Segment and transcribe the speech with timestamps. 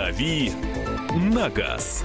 [0.00, 0.50] «Дави
[1.12, 2.04] на газ».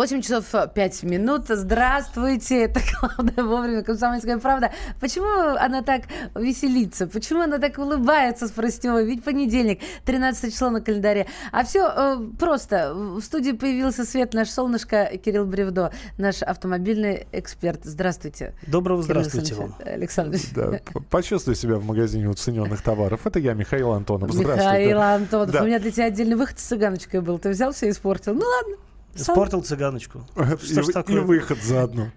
[0.00, 1.42] 8 часов 5 минут.
[1.48, 2.64] Здравствуйте.
[2.64, 3.82] Это главное вовремя.
[3.82, 4.72] Комсомольская правда.
[4.98, 5.28] Почему
[5.58, 7.06] она так веселится?
[7.06, 9.04] Почему она так улыбается с Простевой?
[9.04, 11.26] Ведь понедельник, 13 число на календаре.
[11.52, 12.94] А все э, просто.
[12.94, 17.80] В студии появился свет наш солнышко Кирилл Бревдо, наш автомобильный эксперт.
[17.84, 18.54] Здравствуйте.
[18.66, 19.74] Доброго здравствуйте вам.
[19.84, 20.38] Александр.
[20.54, 23.26] Да, почувствуй себя в магазине уцененных товаров.
[23.26, 24.30] Это я, Михаил Антонов.
[24.32, 24.78] Здравствуйте.
[24.78, 25.50] Михаил Антонов.
[25.50, 25.62] Да.
[25.62, 27.38] У меня для тебя отдельный выход с цыганочкой был.
[27.38, 28.32] Ты взял все и испортил.
[28.32, 28.76] Ну ладно.
[29.14, 30.26] Испортил цыганочку.
[30.62, 31.16] Что и, такое?
[31.16, 32.10] и выход заодно.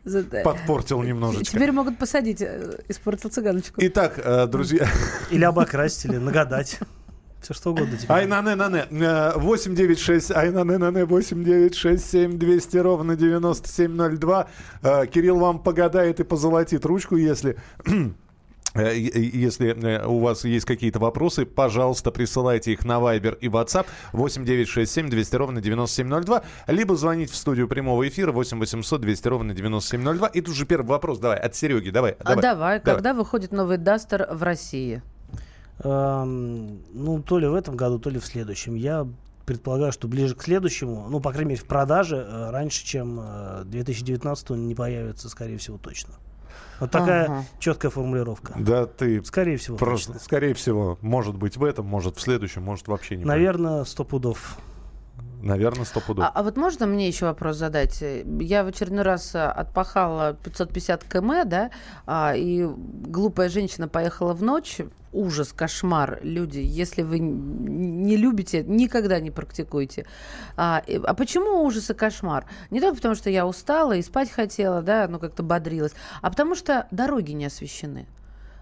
[0.44, 1.58] Подпортил немножечко.
[1.58, 2.42] Теперь могут посадить.
[2.42, 3.82] Э, испортил цыганочку.
[3.84, 4.88] Итак, э, друзья.
[5.32, 6.80] Или обокрасть, или нагадать.
[7.42, 8.10] Все что угодно теперь.
[8.10, 9.38] Ай, на не, на не.
[9.38, 14.48] 896, ай, на не, на не, 8967 200 ровно 9702.
[14.82, 17.92] Э, Кирилл вам погадает и позолотит ручку, если Э,
[18.76, 25.10] если э, у вас есть какие-то вопросы, пожалуйста, присылайте их на Viber и WhatsApp 8967
[25.10, 30.28] 200 ровно 9702, либо звоните в студию прямого эфира 8 800 200 ровно 9702.
[30.28, 32.16] И тут же первый вопрос, давай, от Сереги, давай.
[32.20, 32.80] А давай, давай.
[32.80, 35.04] когда выходит новый Дастер в России?
[35.84, 38.76] Эм, ну, то ли в этом году, то ли в следующем.
[38.76, 39.08] Я
[39.46, 43.22] предполагаю, что ближе к следующему, ну, по крайней мере, в продаже, э, раньше, чем
[43.66, 46.16] 2019 не появится, скорее всего, точно.
[46.80, 47.46] Вот такая ага.
[47.60, 48.54] четкая формулировка.
[48.58, 49.24] Да, ты...
[49.24, 49.78] Скорее всего.
[49.78, 50.98] Просто, скорее всего.
[51.02, 54.58] Может быть в этом, может в следующем, может вообще не Наверное, сто пудов.
[55.44, 56.24] Наверное, сто пудов.
[56.26, 58.02] А, а вот можно мне еще вопрос задать?
[58.02, 61.72] Я в очередной раз а, отпахала 550 км, да,
[62.06, 64.80] а, и глупая женщина поехала в ночь.
[65.12, 66.60] Ужас, кошмар, люди.
[66.60, 70.06] Если вы не любите, никогда не практикуйте.
[70.56, 72.46] А, а почему ужас и кошмар?
[72.72, 76.56] Не только потому, что я устала и спать хотела, да, ну как-то бодрилась, а потому
[76.56, 78.08] что дороги не освещены.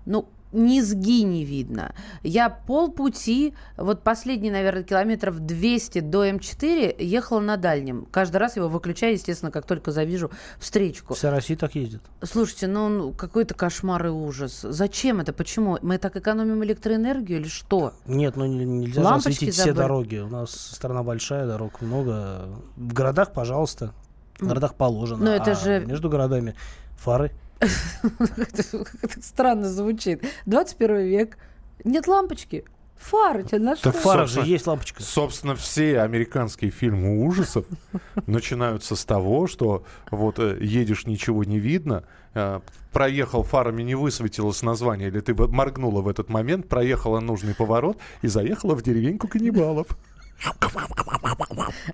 [0.06, 1.94] Ну, низги не видно.
[2.24, 8.08] Я полпути, вот последний, наверное, километров 200 до М4 ехала на дальнем.
[8.12, 11.14] Каждый раз его выключаю, естественно, как только завижу встречку.
[11.14, 12.02] Вся Россия так ездит.
[12.22, 14.62] Слушайте, ну какой-то кошмар и ужас.
[14.62, 15.34] Зачем это?
[15.34, 15.78] Почему?
[15.82, 17.94] Мы так экономим электроэнергию или что?
[18.06, 19.74] Нет, ну нельзя Лампочки же осветить забыли.
[19.74, 20.18] все дороги.
[20.18, 22.50] У нас страна большая, дорог много.
[22.76, 23.94] В городах, пожалуйста.
[24.40, 25.26] В городах положено.
[25.26, 25.86] Но это а же...
[25.86, 26.56] между городами
[26.98, 27.32] фары.
[27.62, 30.24] Это странно звучит.
[30.46, 31.38] 21 век.
[31.84, 32.66] Нет лампочки.
[33.02, 33.92] Фары тебе на что?
[33.92, 35.02] Фара же есть лампочка.
[35.02, 37.66] Собственно, все американские фильмы ужасов
[38.28, 42.04] начинаются с того, что вот э, едешь, ничего не видно,
[42.36, 42.60] э,
[42.92, 48.28] проехал фарами, не высветилось название, или ты моргнула в этот момент, проехала нужный поворот и
[48.28, 49.88] заехала в деревеньку каннибалов.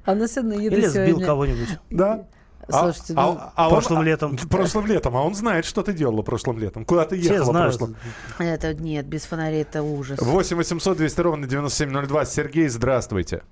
[0.06, 1.80] А на Или сбил кого-нибудь.
[1.90, 2.28] Да.
[2.70, 3.38] Слушайте, а, ну...
[3.40, 4.38] а, а прошлым он, летом.
[4.50, 6.86] Прошлым летом, а он знает, что ты делала прошлым летом.
[6.86, 7.78] Куда ты ехала Все знают.
[7.78, 7.96] прошлым.
[8.40, 10.20] Это нет, без фонарей это ужас.
[10.22, 12.26] 8 800 200 ровно 9702.
[12.26, 13.44] Сергей, здравствуйте.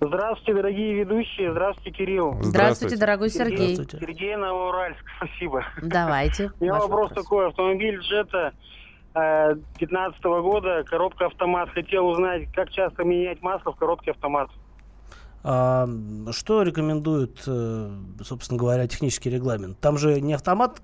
[0.00, 1.52] Здравствуйте, дорогие ведущие.
[1.52, 2.32] Здравствуйте, Кирилл.
[2.32, 3.74] Здравствуйте, Здравствуйте дорогой Сергей.
[3.74, 4.06] Здравствуйте.
[4.06, 5.64] Сергей Новоуральск, спасибо.
[5.82, 6.52] Давайте.
[6.60, 7.48] У меня вопрос, вопрос такой.
[7.48, 8.52] Автомобиль Джета
[9.14, 11.70] 2015 -го года, коробка автомат.
[11.70, 14.50] Хотел узнать, как часто менять масло в коробке автомат.
[15.42, 15.88] А,
[16.32, 17.90] что рекомендует, э,
[18.22, 19.78] собственно говоря, технический регламент?
[19.80, 20.82] Там же не автомат,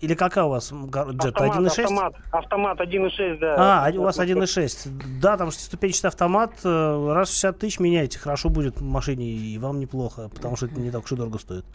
[0.00, 1.36] или какая у вас джет?
[1.36, 1.66] 1.6?
[1.66, 3.86] Автомат, автомат 1.6, да.
[3.86, 5.20] А, у вас 1.6.
[5.20, 9.58] Да, там шестиступенчатый автомат, э, раз в 60 тысяч меняете, хорошо будет в машине, и
[9.58, 11.66] вам неплохо, потому что это не так уж и дорого стоит.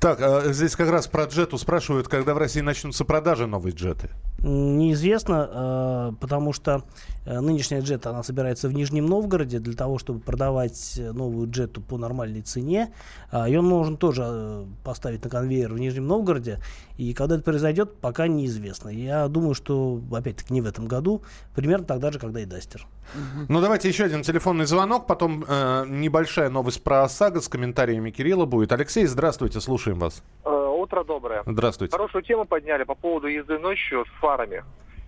[0.00, 4.08] Так, а здесь как раз про джету спрашивают, когда в России начнутся продажи новой джеты?
[4.38, 6.84] Неизвестно, э, потому что
[7.26, 12.42] нынешняя джета, она собирается в Нижнем Новгороде для того, чтобы продавать новую джету по нормальной
[12.42, 12.92] цене.
[13.30, 16.58] А, Ее нужно тоже э, поставить на конвейер в Нижнем Новгороде.
[16.96, 18.88] И когда это произойдет, пока неизвестно.
[18.88, 21.22] Я думаю, что, опять-таки, не в этом году.
[21.54, 22.86] Примерно тогда же, когда и Дастер.
[23.48, 25.06] Ну, давайте еще один телефонный звонок.
[25.06, 28.72] Потом э, небольшая новость про ОСАГО с комментариями Кирилла будет.
[28.72, 30.22] Алексей, здравствуйте, слушаем вас.
[30.44, 31.42] Э, утро доброе.
[31.46, 31.96] Здравствуйте.
[31.96, 34.64] Хорошую тему подняли по поводу езды ночью с фарами.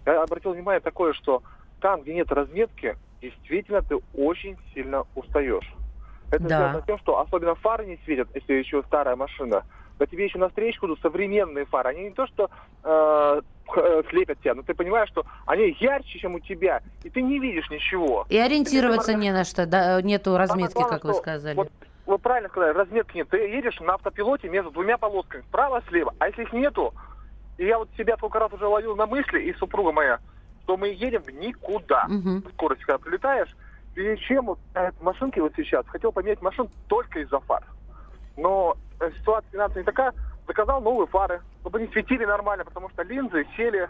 [0.07, 1.43] Я обратил внимание такое, что
[1.81, 5.71] там, где нет разметки, действительно ты очень сильно устаешь.
[6.31, 6.59] Это да.
[6.59, 9.65] связано с тем, что особенно фары не светят, если еще старая машина.
[9.99, 11.91] Да тебе еще на встречку идут современные фары.
[11.91, 12.51] Они не то, что
[12.83, 13.41] э,
[13.77, 17.39] э, слепят тебя, но ты понимаешь, что они ярче, чем у тебя, и ты не
[17.39, 18.27] видишь ничего.
[18.29, 21.55] И ориентироваться ты, не на что, да, нету разметки, главное, как вы сказали.
[21.55, 21.71] Вот,
[22.07, 23.29] вы правильно сказали, разметки нет.
[23.29, 26.13] Ты едешь на автопилоте между двумя полосками, справа-слева.
[26.19, 26.93] А если их нету,
[27.57, 30.19] и я вот себя сколько раз уже ловил на мысли, и супруга моя,
[30.65, 32.07] что мы едем в никуда.
[32.09, 32.51] Угу.
[32.55, 33.55] Скорость, когда прилетаешь,
[33.97, 34.59] и чем вот
[35.01, 37.65] машинки вот сейчас, хотел поменять машину только из-за фар.
[38.37, 40.13] Но э, ситуация финансовая не такая,
[40.47, 43.89] заказал новые фары, чтобы они светили нормально, потому что линзы сели,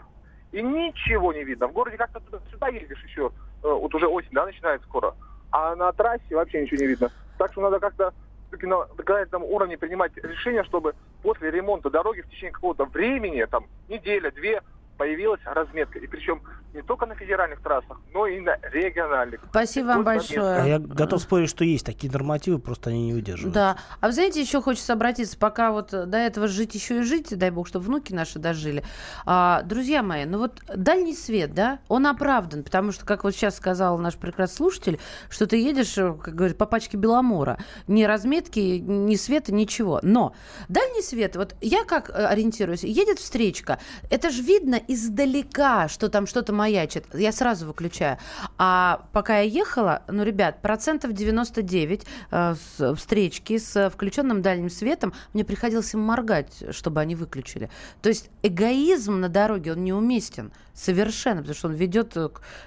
[0.51, 1.67] и ничего не видно.
[1.67, 2.21] В городе как-то
[2.51, 3.31] сюда ездишь еще,
[3.63, 5.15] э, вот уже осень, да, начинается скоро,
[5.51, 7.11] а на трассе вообще ничего не видно.
[7.37, 8.13] Так что надо как-то
[8.47, 10.93] все-таки на законодательном уровне принимать решение, чтобы
[11.23, 14.61] после ремонта дороги в течение какого-то времени, там, неделя, две,
[14.97, 15.99] появилась разметка.
[15.99, 16.41] И причем
[16.75, 19.39] не только на федеральных трассах, но и на региональных.
[19.49, 20.61] Спасибо вам большое.
[20.61, 23.53] А я готов спорить, что есть такие нормативы, просто они не удерживают.
[23.53, 23.77] Да.
[24.01, 27.49] А вы знаете, еще хочется обратиться, пока вот до этого жить еще и жить, дай
[27.49, 28.83] бог, чтобы внуки наши дожили.
[29.25, 33.55] А, друзья мои, ну вот дальний свет, да, он оправдан, потому что, как вот сейчас
[33.55, 34.99] сказал наш прекрасный слушатель,
[35.29, 37.57] что ты едешь, как говорит, по пачке Беломора.
[37.87, 39.99] Ни разметки, ни света, ничего.
[40.03, 40.35] Но
[40.67, 46.27] дальний свет, вот я как э, ориентируюсь, едет встречка, это же видно издалека, что там
[46.27, 47.05] что-то маячит.
[47.13, 48.17] Я сразу выключаю.
[48.57, 55.13] А пока я ехала, ну, ребят, процентов 99 э, с, встречки с включенным дальним светом,
[55.33, 57.69] мне приходилось им моргать, чтобы они выключили.
[58.01, 62.15] То есть эгоизм на дороге, он неуместен совершенно, потому что он ведет,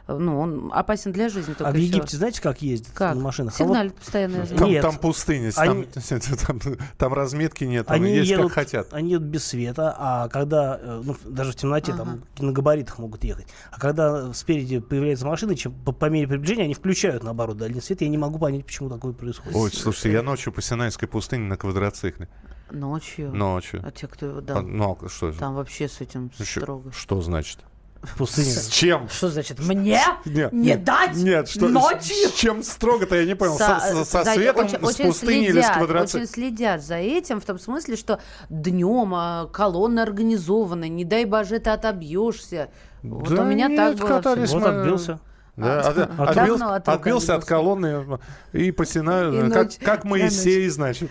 [0.08, 1.54] ну, он опасен для жизни.
[1.58, 3.14] А в Египте знаете, как ездят как?
[3.14, 3.54] на машинах?
[3.54, 4.02] Сигналит а вот...
[4.02, 4.46] постоянно.
[4.46, 4.82] Там, нет.
[4.82, 5.84] там пустыня, они...
[6.46, 8.88] там, там, там разметки нет, там они есть едут, как хотят.
[8.92, 12.04] Они едут без света, а когда, э, ну, даже в темноте, ага.
[12.04, 12.07] там
[12.38, 13.46] на габаритах могут ехать.
[13.70, 18.00] А когда спереди появляется машина, чем по, по мере приближения они включают, наоборот, дальний свет.
[18.00, 19.56] Я не могу понять, почему такое происходит.
[19.56, 22.28] Ой, слушайте, я ночью по Синайской пустыне на квадроцикле.
[22.70, 23.34] Ночью?
[23.34, 23.81] Ночью.
[23.84, 24.58] А те, кто его дал?
[24.58, 25.38] А, ну, а что же?
[25.38, 26.93] Там вообще с этим строго.
[26.93, 27.60] Что значит?
[28.02, 28.52] В пустыне.
[28.52, 29.08] С чем?
[29.08, 29.58] Что значит?
[29.58, 32.28] Мне нет, не нет, дать нет, что, ночью?
[32.28, 33.58] С, чем строго-то, я не понял.
[33.58, 36.22] Со, со, со за, светом, очень, с очень пустыни следят, или с квадроциклом?
[36.22, 41.58] Очень следят за этим, в том смысле, что днем а, колонна организована, не дай боже,
[41.58, 42.70] ты отобьешься.
[43.02, 44.08] Да вот у меня нет, так было.
[44.08, 45.18] Катались вот отбился.
[45.56, 48.20] Да, а, от, отбил, отбился от колонны
[48.52, 51.10] и по Синаю, как, как Моисей, значит.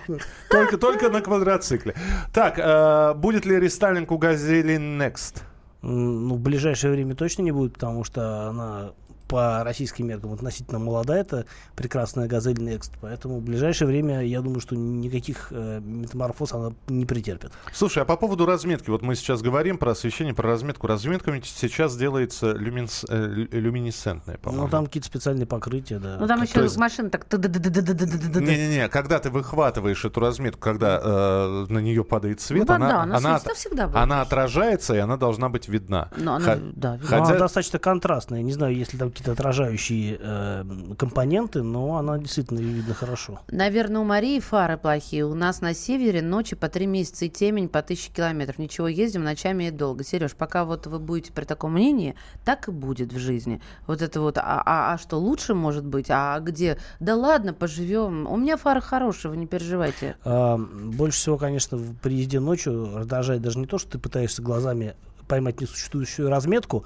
[0.50, 1.95] Только, только на квадроцикле.
[2.33, 5.44] Так, э, будет ли рестайлинг у «Газели Next»?
[5.82, 8.92] Ну, в ближайшее время точно не будет, потому что она
[9.28, 11.46] по российским меркам относительно молодая, это
[11.76, 17.06] прекрасная газель Next, поэтому в ближайшее время я думаю, что никаких э, метаморфоз она не
[17.06, 17.52] претерпит.
[17.74, 20.88] Слушай, а по поводу разметки, вот мы сейчас говорим про освещение, про разметку.
[20.88, 24.66] Разметка ведь сейчас делается люминс, э, люминесцентная, по-моему.
[24.66, 26.18] Ну, там какие-то специальные покрытия, да.
[26.20, 26.78] Ну, там еще есть...
[26.78, 27.32] машина так...
[27.32, 33.02] Не-не-не, когда ты выхватываешь эту разметку, когда э, на нее падает свет, ну, она, да,
[33.02, 36.10] она, она, всегда она отражается, и она должна быть видна.
[36.18, 36.60] Но она, Х...
[36.76, 37.24] да, Хотя...
[37.24, 38.42] она достаточно контрастная.
[38.42, 40.64] Не знаю, если там какие-то отражающие э,
[40.98, 43.40] компоненты, но она действительно видно хорошо.
[43.50, 45.25] Наверное, у Марии фары плохие.
[45.25, 48.60] У нас на севере ночи по три месяца и темень по тысяче километров.
[48.60, 50.04] Ничего, ездим ночами и долго.
[50.04, 52.16] Сереж, пока вот вы будете при таком мнении,
[52.46, 53.60] так и будет в жизни.
[53.88, 56.08] Вот это вот, а, а, а что лучше может быть?
[56.10, 56.78] А где?
[57.00, 58.28] Да ладно, поживем.
[58.28, 60.16] У меня фары хорошие, вы не переживайте.
[60.24, 64.96] А, больше всего, конечно, при езде ночью раздражает даже не то, что ты пытаешься глазами
[65.28, 66.86] поймать несуществующую разметку,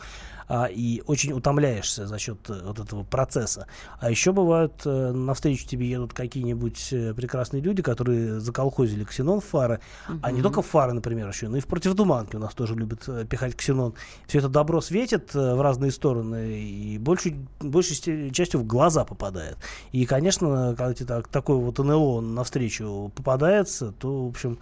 [0.54, 3.68] а, и очень утомляешься за счет э, вот этого процесса.
[4.02, 9.46] А еще бывают, э, навстречу тебе едут какие-нибудь э, прекрасные люди, которые заколхозили ксенон в
[9.46, 10.20] фары, угу.
[10.22, 13.08] а не только в фары, например, еще, но и в противотуманке у нас тоже любят
[13.08, 13.94] э, пихать ксенон.
[14.28, 19.58] Все это добро светит э, в разные стороны и большей, большей частью в глаза попадает.
[19.94, 24.60] И, конечно, когда тебе так, такой вот НЛО навстречу попадается, то, в общем,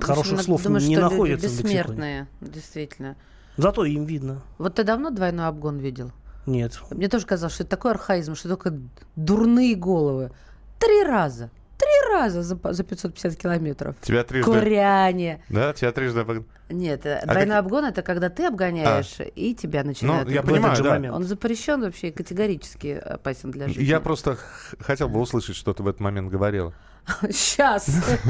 [0.00, 1.46] хороших слов думаю, не что находится.
[1.46, 3.14] Бессмертные, действительно.
[3.56, 4.42] Зато им видно.
[4.58, 6.12] Вот ты давно двойной обгон видел?
[6.46, 6.80] Нет.
[6.90, 8.74] Мне тоже казалось, что это такой архаизм, что только
[9.16, 10.32] дурные головы.
[10.78, 11.50] Три раза.
[11.78, 13.96] Три раза за, за 550 километров.
[14.00, 14.50] Тебя трижды...
[14.50, 15.42] Куряне.
[15.48, 16.46] Да, тебя трижды обгон.
[16.68, 17.64] Нет, а двойной как...
[17.64, 19.24] обгон это когда ты обгоняешь, а.
[19.24, 20.28] и тебя начинают.
[20.28, 20.90] Ну, я понимаю, да.
[20.90, 21.14] Момент.
[21.14, 23.82] Он запрещен вообще категорически опасен для жизни.
[23.82, 24.38] Я просто
[24.80, 26.72] хотел бы услышать, что ты в этот момент говорила.
[27.30, 27.88] Сейчас.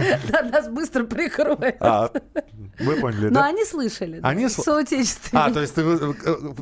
[0.53, 1.77] Нас быстро прикроют.
[1.81, 2.11] А,
[2.81, 3.41] вы поняли, да?
[3.41, 4.21] Но они слышали.
[4.23, 5.37] Они Соотечественники.
[5.37, 5.83] А, то есть ты,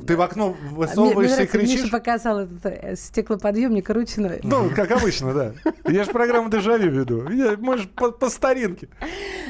[0.07, 1.83] ты в окно высовываешься и кричишь?
[1.85, 4.41] Миша показал этот э, стеклоподъемник ручной.
[4.43, 5.53] Ну, как обычно, да.
[5.91, 7.29] Я же программу «Дежавю» веду.
[7.59, 8.89] Можешь по старинке.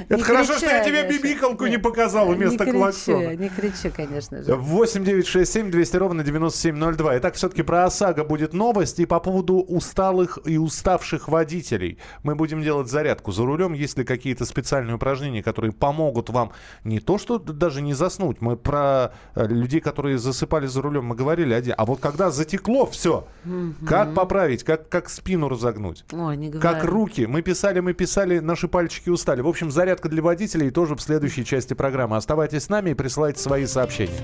[0.09, 3.35] Это хорошо, что я тебе бибикалку не показал вместо клаксона.
[3.35, 4.55] Не кричи, конечно же.
[4.55, 7.19] 8 9 6 7 200 ровно 9702.
[7.19, 9.01] Итак, все-таки про ОСАГО будет новость.
[9.01, 11.99] И по поводу усталых и уставших водителей.
[12.23, 16.53] Мы будем будем делать зарядку за рулем, есть ли какие-то специальные упражнения, которые помогут вам
[16.85, 18.41] не то, что даже не заснуть.
[18.41, 21.75] Мы про э, людей, которые засыпали за рулем, мы говорили один.
[21.77, 23.27] А вот когда затекло, все.
[23.45, 23.87] Угу.
[23.87, 26.05] Как поправить, как, как спину разогнуть?
[26.13, 27.27] Ой, не как руки.
[27.27, 29.41] Мы писали, мы писали, наши пальчики устали.
[29.41, 32.17] В общем, зарядка для водителей тоже в следующей части программы.
[32.17, 34.21] Оставайтесь с нами и присылайте свои сообщения.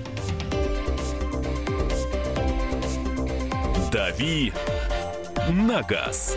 [3.90, 4.52] Дави
[5.48, 6.36] на газ.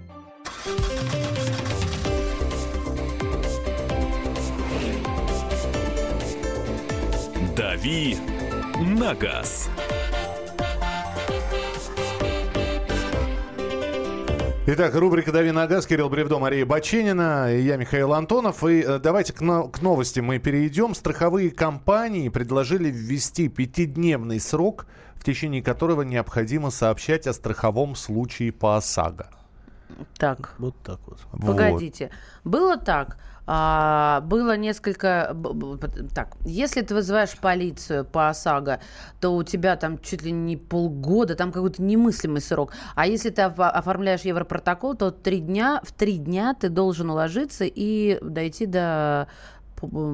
[7.61, 8.17] «Дави
[8.97, 9.69] на газ».
[14.65, 18.63] Итак, рубрика «Дави на газ», Кирилл Бревдо, Мария Баченина, я Михаил Антонов.
[18.63, 20.95] И э, давайте к, но- к новости мы перейдем.
[20.95, 28.75] Страховые компании предложили ввести пятидневный срок, в течение которого необходимо сообщать о страховом случае по
[28.75, 29.29] ОСАГО.
[30.17, 31.19] Так, Вот так вот.
[31.31, 31.45] Вот.
[31.45, 32.09] Погодите.
[32.43, 33.17] Было так.
[33.47, 35.35] А, было несколько...
[36.13, 38.79] Так, если ты вызываешь полицию по ОСАГО,
[39.19, 42.73] то у тебя там чуть ли не полгода, там какой-то немыслимый срок.
[42.95, 47.65] А если ты оф- оформляешь Европротокол, то три дня, в три дня ты должен уложиться
[47.65, 49.27] и дойти до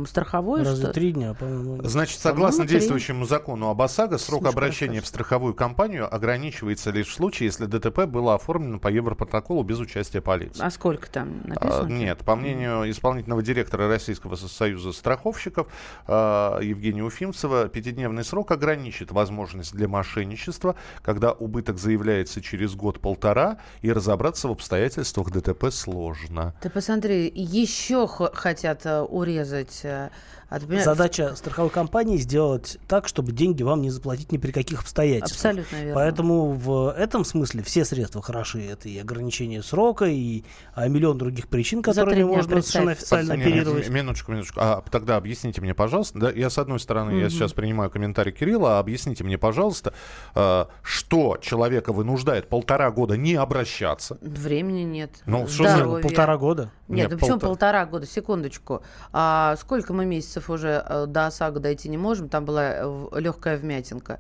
[0.07, 0.63] страховой.
[0.63, 1.83] Разве что- три дня, по-моему?
[1.83, 2.79] Значит, согласно По-моему, три.
[2.79, 7.65] действующему закону об ОСАГО, срок Слишком обращения в страховую компанию ограничивается лишь в случае, если
[7.65, 10.61] ДТП было оформлено по Европротоколу без участия полиции.
[10.63, 11.87] А сколько там А, написано?
[11.87, 15.67] Нет, по мнению исполнительного директора Российского союза страховщиков
[16.07, 23.91] а, Евгения Уфимцева, пятидневный срок ограничит возможность для мошенничества, когда убыток заявляется через год-полтора, и
[23.91, 26.53] разобраться в обстоятельствах ДТП сложно.
[26.61, 29.56] Ты посмотри, еще хотят э, урезать.
[29.83, 30.09] Э,
[30.49, 34.51] а ты понимаешь, Задача страховой компании сделать так, чтобы деньги вам не заплатить ни при
[34.51, 35.35] каких обстоятельствах.
[35.37, 35.93] Абсолютно верно.
[35.95, 38.63] Поэтому в этом смысле все средства хороши.
[38.65, 42.63] Это и ограничение срока, и а, миллион других причин, которыми можно представь.
[42.65, 43.89] совершенно официально Не, не, оперировать.
[43.89, 44.59] Минуточку, минуточку.
[44.61, 47.29] А тогда объясните мне, пожалуйста, да, я с одной стороны, я Мгм.
[47.29, 49.93] сейчас принимаю комментарий Кирилла, а объясните мне, пожалуйста,
[50.33, 54.17] а, что человека вынуждает полтора года не обращаться.
[54.21, 55.11] Времени нет.
[55.25, 55.85] Ну, что за.
[56.01, 56.71] Полтора года.
[56.87, 57.49] Нет, Нет, ну почему полтора.
[57.49, 58.05] полтора года?
[58.05, 58.81] Секундочку.
[59.11, 62.29] А сколько мы месяцев уже э, до ОСАГО дойти не можем?
[62.29, 64.19] Там была легкая вмятинка.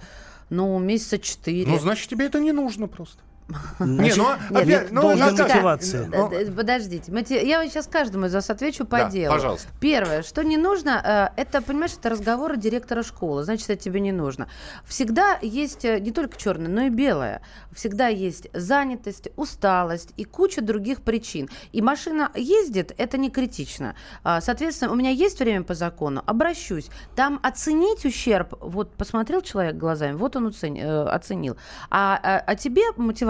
[0.49, 1.69] Ну, месяца четыре.
[1.69, 3.21] Ну, значит, тебе это не нужно просто.
[3.79, 6.07] Не, ну, а- опять, ну, ну, мотивация.
[6.07, 7.11] ну, Д- д- Подождите,
[7.47, 9.33] я сейчас каждому из вас отвечу по Да, делу.
[9.33, 9.67] пожалуйста.
[9.79, 14.11] Первое, что не нужно, э, это, понимаешь, это разговоры директора школы, значит, это тебе не
[14.11, 14.49] нужно.
[14.85, 17.41] Всегда есть э, не только черное, но и белое.
[17.73, 21.47] Всегда есть занятость, усталость и куча других причин.
[21.71, 23.95] И машина ездит, это не критично.
[24.23, 26.89] А, Соответственно, у меня есть время по закону, обращусь.
[27.15, 31.55] Там оценить ущерб, вот посмотрел человек глазами, вот он оцени- э, оценил.
[31.89, 32.81] А, а, а тебе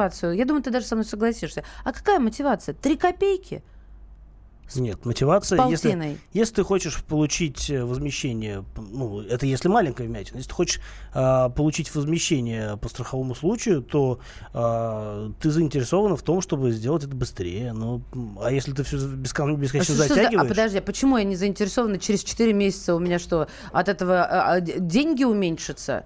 [0.07, 1.63] мотивацию, я думаю, ты даже со мной согласишься.
[1.83, 2.73] А какая мотивация?
[2.73, 3.63] Три копейки?
[4.75, 10.49] Нет, мотивация, если, если ты хочешь получить э, возмещение, ну, это если маленькая вмятина, если
[10.49, 10.81] ты хочешь
[11.13, 14.19] а, получить возмещение по страховому случаю, то
[14.53, 17.71] а, ты заинтересована в том, чтобы сделать это быстрее.
[17.71, 18.01] Ну,
[18.43, 20.49] а если ты все бескон- А, бесконечно что- что за- а затягиваешь...
[20.49, 24.55] подожди, а почему я не заинтересована через 4 месяца у меня что, от этого а,
[24.55, 26.03] а, деньги уменьшатся?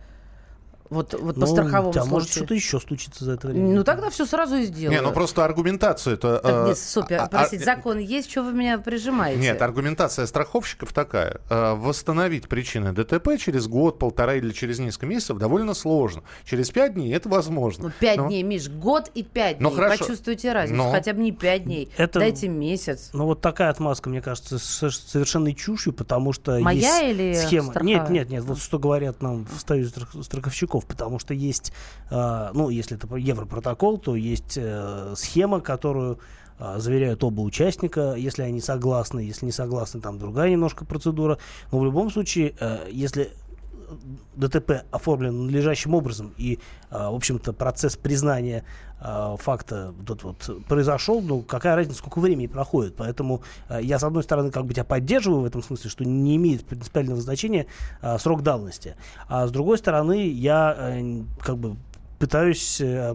[0.92, 2.44] Вот, вот по ну, страховому у тебя может случаю.
[2.46, 3.74] что-то еще случится за это время.
[3.76, 4.92] Ну тогда все сразу и сделаю.
[5.00, 6.40] Не, ну просто аргументация это.
[6.40, 7.18] Так, нет, супер.
[7.22, 9.40] а- а- Простите, закон есть, что вы меня прижимаете?
[9.40, 11.40] Нет, аргументация страховщиков такая.
[11.50, 16.24] Э, Восстановить причины ДТП через год, полтора или через несколько месяцев довольно сложно.
[16.44, 17.86] Через пять дней это возможно.
[17.86, 19.78] Ну, пять Но- дней, Миш, год и пять Ну, дней.
[19.78, 20.04] хорошо.
[20.04, 20.78] Почувствуйте разницу.
[20.84, 21.90] Но- Хотя бы не пять дней.
[21.96, 23.12] Это- Дайте месяц.
[23.14, 27.70] Ну, вот такая отмазка, мне кажется, с- совершенной чушью, потому что Моя есть или схема.
[27.72, 28.00] страховая?
[28.02, 30.12] Нет, нет, нет, вот что говорят нам в союзе страх-
[30.82, 31.72] страховщиков, потому что есть,
[32.10, 36.20] а, ну, если это Европротокол, то есть э, схема, которую
[36.60, 41.38] а, заверяют оба участника, если они согласны, если не согласны, там другая немножко процедура.
[41.72, 43.32] Но в любом случае, э, если
[44.36, 48.64] ДТП оформлен надлежащим образом и, а, в общем-то, процесс признания
[49.00, 52.96] а, факта этот вот произошел, ну, какая разница, сколько времени проходит.
[52.96, 56.36] Поэтому а, я, с одной стороны, как бы тебя поддерживаю в этом смысле, что не
[56.36, 57.68] имеет принципиального значения
[58.20, 58.96] срок давности.
[59.28, 61.76] А с другой стороны, я э, как бы
[62.22, 63.14] пытаюсь э,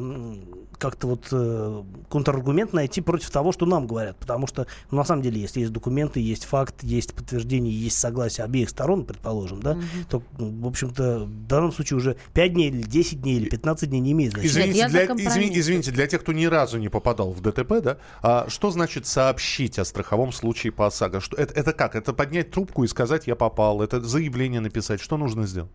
[0.78, 4.16] как-то вот э, контраргумент найти против того, что нам говорят.
[4.16, 8.44] Потому что, ну, на самом деле, если есть документы, есть факт, есть подтверждение, есть согласие
[8.44, 9.78] обеих сторон, предположим, да,
[10.10, 13.88] то, ну, в общем-то, в данном случае уже 5 дней или 10 дней или 15
[13.88, 14.50] дней не имеет значения.
[14.50, 17.98] Извините, за для, извини- извините, для тех, кто ни разу не попадал в ДТП, да,
[18.22, 21.20] а что значит сообщить о страховом случае по ОСАГО?
[21.20, 21.94] Что, это, это как?
[21.94, 23.82] Это поднять трубку и сказать, я попал?
[23.82, 25.00] Это заявление написать?
[25.00, 25.70] Что нужно сделать?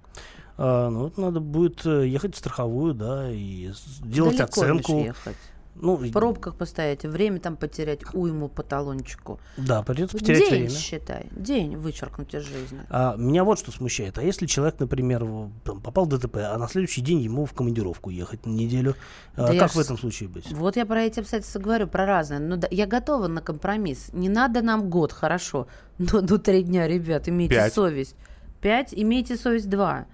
[0.57, 4.99] А, ну, вот надо будет э, ехать в страховую, да, и делать Далеко, оценку.
[4.99, 5.37] ехать.
[5.75, 9.39] Ну, в пробках постоять, время там потерять, уйму по талончику.
[9.57, 10.69] Да, придется потерять день, время.
[10.69, 12.81] считай, день вычеркнуть из жизни.
[12.89, 14.17] А, меня вот что смущает.
[14.17, 15.25] А если человек, например,
[15.63, 18.95] там, попал в ДТП, а на следующий день ему в командировку ехать на неделю,
[19.35, 20.51] а, Да я как в этом случае быть?
[20.51, 22.39] Вот я про эти обстоятельства говорю, про разные.
[22.39, 24.09] Но да, я готова на компромисс.
[24.11, 25.67] Не надо нам год, хорошо.
[25.97, 27.73] Но ну три дня, ребят, имейте Пять.
[27.73, 28.15] совесть.
[28.61, 30.05] Пять, имейте совесть два.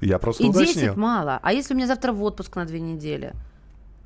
[0.00, 0.74] Я просто И уточнил.
[0.74, 1.40] 10 мало.
[1.42, 3.32] А если у меня завтра в отпуск на две недели?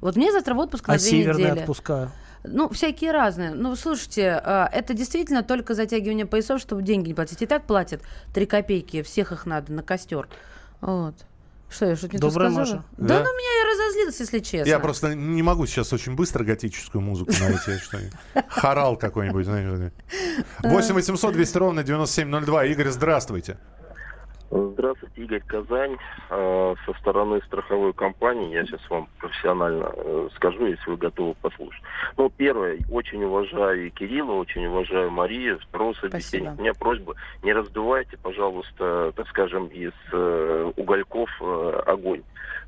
[0.01, 1.61] Вот мне завтра в отпуск на А две северные недели.
[1.61, 2.11] отпуска?
[2.43, 3.51] Ну, всякие разные.
[3.51, 7.43] Ну, слушайте, а, это действительно только затягивание поясов, чтобы деньги не платить.
[7.43, 8.01] И так платят
[8.33, 10.27] три копейки, всех их надо на костер.
[10.81, 11.15] Вот.
[11.69, 12.77] Что, я что-то не то Добрая сказала?
[12.77, 12.85] Маша.
[12.97, 13.19] Да?
[13.19, 13.25] Да?
[13.25, 14.69] ну меня я разозлилась, если честно.
[14.71, 17.79] Я просто не могу сейчас очень быстро готическую музыку найти.
[17.79, 18.13] что-нибудь.
[18.49, 19.93] Хорал какой-нибудь, знаешь.
[20.65, 22.65] 8 800 200 ровно 9702.
[22.65, 23.59] Игорь, здравствуйте.
[24.51, 25.97] Здравствуйте, Игорь Казань.
[26.29, 31.83] Э, Со стороны страховой компании я сейчас вам профессионально э, скажу, если вы готовы послушать.
[32.17, 36.55] Ну, первое, очень уважаю и Кирилла, очень уважаю Марию, второго собеседника.
[36.59, 37.15] У меня просьба,
[37.45, 42.23] не раздувайте, пожалуйста, так скажем, из э, угольков э, огонь.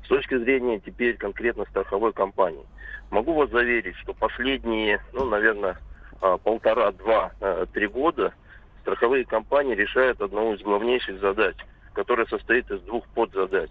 [0.05, 2.65] С точки зрения теперь конкретно страховой компании,
[3.11, 5.77] могу вас заверить, что последние, ну, наверное,
[6.21, 8.33] а, полтора, два, э, три года
[8.81, 11.55] страховые компании решают одну из главнейших задач,
[11.93, 13.69] которая состоит из двух подзадач.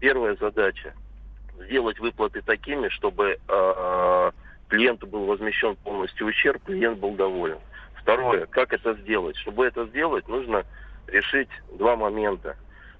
[0.00, 0.94] Первая задача–
[1.58, 4.30] сделать выплаты такими, чтобы э,
[4.68, 7.58] клиенту был возмещен полностью ущерб, клиент был доволен.
[7.94, 9.36] Второе, как это сделать?
[9.36, 10.64] Чтобы это сделать, нужно
[11.06, 12.56] решить два момента.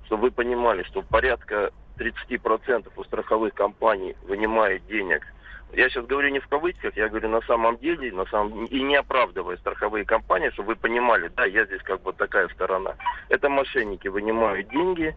[0.06, 5.26] Чтобы вы понимали, что порядка 30% у страховых компаний вынимает денег
[5.72, 8.96] я сейчас говорю не в кавычках, я говорю на самом деле, на самом и не
[8.96, 12.94] оправдывая страховые компании, чтобы вы понимали, да, я здесь как бы такая сторона.
[13.28, 15.16] Это мошенники вынимают деньги.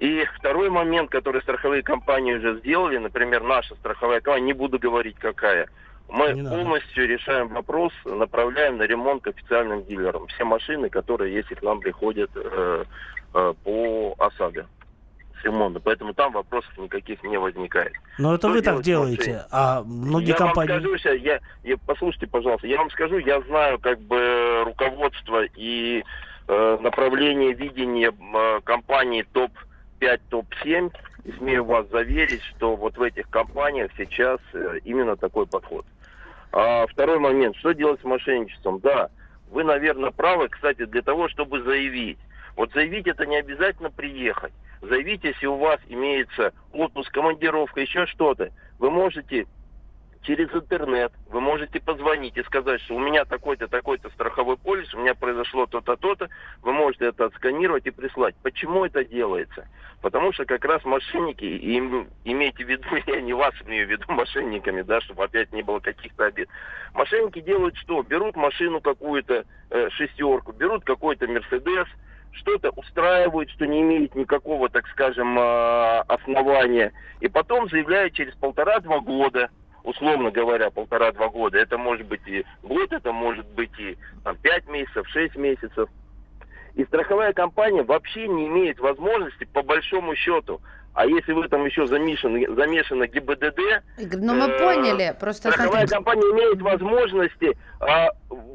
[0.00, 5.16] И второй момент, который страховые компании уже сделали, например, наша страховая компания, не буду говорить
[5.18, 5.68] какая,
[6.08, 6.56] мы Не надо.
[6.56, 10.26] полностью решаем вопрос, направляем на ремонт к официальным дилерам.
[10.28, 12.84] Все машины, которые, если к нам приходят э,
[13.34, 14.66] э, по ОСАГО
[15.44, 15.80] ремонта.
[15.80, 17.92] Поэтому там вопросов никаких не возникает.
[18.18, 20.72] Но это Что вы так делаете, а многие я компании...
[20.72, 25.44] вам скажу сейчас, я, я- послушайте, пожалуйста, я вам скажу, я знаю как бы руководство
[25.56, 26.02] и
[26.48, 30.92] э, направление видения э, компании топ-5, топ-7.
[31.24, 35.86] И смею вас заверить, что вот в этих компаниях сейчас э, именно такой подход.
[36.52, 38.78] А второй момент, что делать с мошенничеством?
[38.80, 39.08] Да,
[39.50, 42.18] вы, наверное, правы, кстати, для того, чтобы заявить.
[42.56, 44.52] Вот заявить это не обязательно приехать.
[44.88, 48.50] Заявить, если у вас имеется отпуск, командировка, еще что-то.
[48.78, 49.46] Вы можете
[50.22, 54.98] через интернет, вы можете позвонить и сказать, что у меня такой-то, такой-то страховой полис, у
[54.98, 56.28] меня произошло то-то, то-то.
[56.62, 58.34] Вы можете это отсканировать и прислать.
[58.42, 59.68] Почему это делается?
[60.00, 64.04] Потому что как раз мошенники, им- имейте в виду, я не вас имею в виду
[64.08, 66.48] мошенниками, да, чтобы опять не было каких-то обид.
[66.92, 68.02] Мошенники делают что?
[68.02, 71.86] Берут машину какую-то, э, шестерку, берут какой-то Мерседес,
[72.34, 79.00] что-то устраивают, что не имеет никакого, так скажем, э, основания, и потом заявляют через полтора-два
[79.00, 79.48] года,
[79.82, 84.66] условно говоря, полтора-два года, это может быть и год, это может быть и там, пять
[84.68, 85.88] месяцев, шесть месяцев,
[86.74, 90.60] и страховая компания вообще не имеет возможности, по большому счету,
[90.94, 93.58] а если в этом еще замешано, замешано ГИБДД,
[93.98, 95.94] Игорь, ну мы Э, поняли, просто страховая смотрите.
[95.94, 98.10] компания имеет возможности а,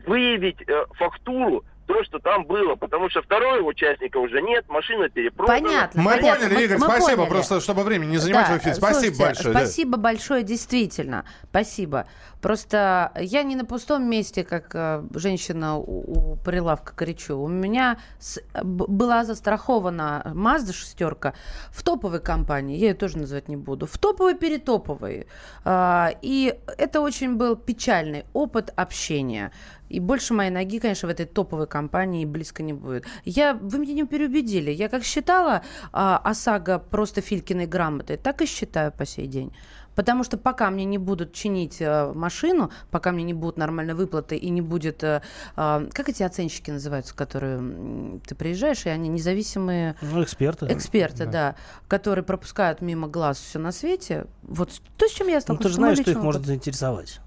[0.07, 5.59] выявить э, фактуру, то, что там было, потому что второго участника уже нет, машина перепродана.
[5.59, 6.01] Понятно.
[6.03, 6.47] Мы понятно.
[6.47, 7.29] поняли, Игорь, мы спасибо, поняли.
[7.31, 8.75] просто чтобы времени не занимать Да, в эфире.
[8.75, 9.53] Спасибо слушайте, большое.
[9.55, 9.59] да.
[9.61, 11.25] Спасибо большое, действительно.
[11.49, 12.05] Спасибо.
[12.43, 17.37] Просто я не на пустом месте, как э, женщина у, у прилавка кричу.
[17.39, 21.33] У меня с- была застрахована Mazda шестерка
[21.71, 22.77] в топовой компании.
[22.77, 23.87] Я ее тоже называть не буду.
[23.87, 25.25] В топовой перетоповой.
[25.65, 29.51] А, И это очень был печальный опыт общения.
[29.89, 33.05] И больше моей ноги, конечно, в этой топовой компании близко не будет.
[33.25, 34.71] Я, вы меня не переубедили.
[34.71, 39.51] Я как считала а, ОСАГО просто Филькиной грамотой, так и считаю по сей день.
[39.95, 44.37] Потому что пока мне не будут чинить э, машину, пока мне не будут нормальной выплаты
[44.37, 45.03] и не будет...
[45.03, 45.21] э,
[45.57, 50.67] а, как эти оценщики называются, которые ты приезжаешь, и они независимые Ну, эксперты.
[50.69, 51.55] эксперты, да.
[51.89, 54.27] которые пропускают мимо глаз все на свете.
[54.43, 55.63] Вот то, с чем я Ну, столкнулась.
[55.63, 57.19] ты же знаешь, что их может заинтересовать.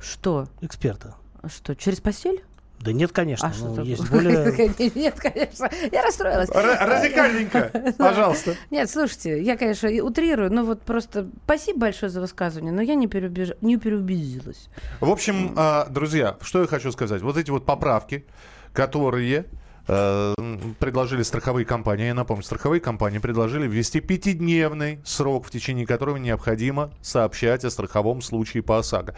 [0.00, 0.46] Что?
[0.62, 1.16] Эксперта.
[1.48, 2.42] Что, через постель?
[2.80, 3.48] Да нет, конечно.
[3.48, 4.22] А ну, что есть такое?
[4.52, 4.92] более...
[4.94, 5.68] Нет, конечно.
[5.92, 6.48] Я расстроилась.
[6.50, 8.56] Р- радикальненько, пожалуйста.
[8.70, 13.06] Нет, слушайте, я, конечно, утрирую, но вот просто спасибо большое за высказывание, но я не,
[13.06, 14.68] переубеж- не переубедилась.
[15.00, 17.20] В общем, а, друзья, что я хочу сказать.
[17.20, 18.24] Вот эти вот поправки,
[18.72, 19.44] которые
[19.86, 20.34] э,
[20.78, 26.92] предложили страховые компании, я напомню, страховые компании предложили ввести пятидневный срок, в течение которого необходимо
[27.02, 29.14] сообщать о страховом случае по ОСАГО.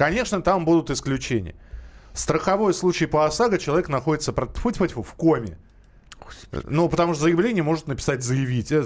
[0.00, 1.54] Конечно, там будут исключения.
[2.14, 5.58] Страховой случай по ОСАГО человек находится в коме.
[6.52, 8.78] Ну, потому что заявление может написать заявитель,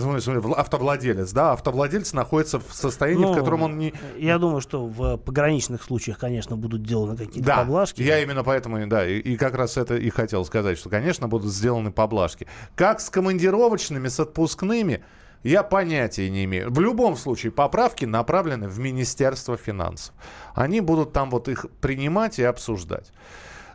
[0.57, 3.95] автовладелец, да, автовладелец находится в состоянии, ну, в котором он не...
[4.19, 8.03] Я думаю, что в пограничных случаях, конечно, будут сделаны какие-то да, поблажки.
[8.03, 11.53] я именно поэтому, да, и, и как раз это и хотел сказать, что, конечно, будут
[11.53, 12.49] сделаны поблажки.
[12.75, 15.05] Как с командировочными, с отпускными,
[15.45, 16.73] я понятия не имею.
[16.73, 20.15] В любом случае, поправки направлены в Министерство финансов.
[20.55, 23.13] Они будут там вот их принимать и обсуждать.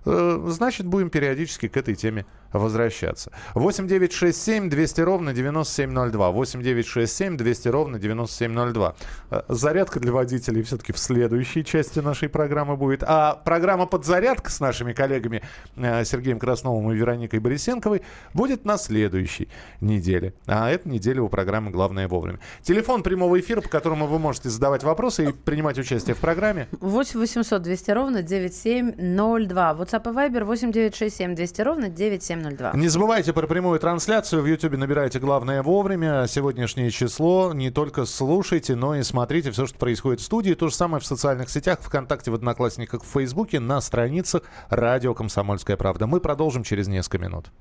[0.06, 3.32] Э, значит, будем периодически к этой теме возвращаться.
[3.54, 6.32] 8 9 6 7 200 ровно 9702.
[6.32, 8.96] 8 9 6 7 200 ровно 9702.
[9.32, 13.04] Э, зарядка для водителей все-таки в следующей части нашей программы будет.
[13.06, 15.42] А программа «Подзарядка» с нашими коллегами
[15.76, 18.02] э, Сергеем Красновым и Вероникой Борисенковой
[18.34, 19.50] будет на следующей
[19.82, 20.34] неделе.
[20.48, 22.40] А эта неделя у программы «Главное вовремя».
[22.62, 26.68] Телефон прямого эфира, по которому вы можете задавать вопросы и принимать участие в программе.
[26.80, 29.72] 8 800 200 ровно 9702.
[29.74, 32.39] WhatsApp и Viber 8 967 200 ровно 9702.
[32.40, 32.72] 9702.
[32.80, 34.42] Не забывайте про прямую трансляцию.
[34.42, 36.26] В Ютубе набирайте «Главное вовремя».
[36.28, 37.54] Сегодняшнее число.
[37.54, 40.54] Не только слушайте, но и смотрите все, что происходит в студии.
[40.54, 45.78] То же самое в социальных сетях, ВКонтакте, в Одноклассниках, в Фейсбуке, на страницах «Радио Комсомольская
[45.78, 46.08] правда».
[46.08, 47.52] Мы продолжим через несколько минут.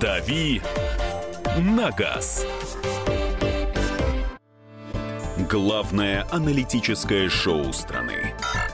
[0.00, 0.60] «Дави
[1.58, 2.46] на газ».
[5.50, 8.34] Главное аналитическое шоу страны.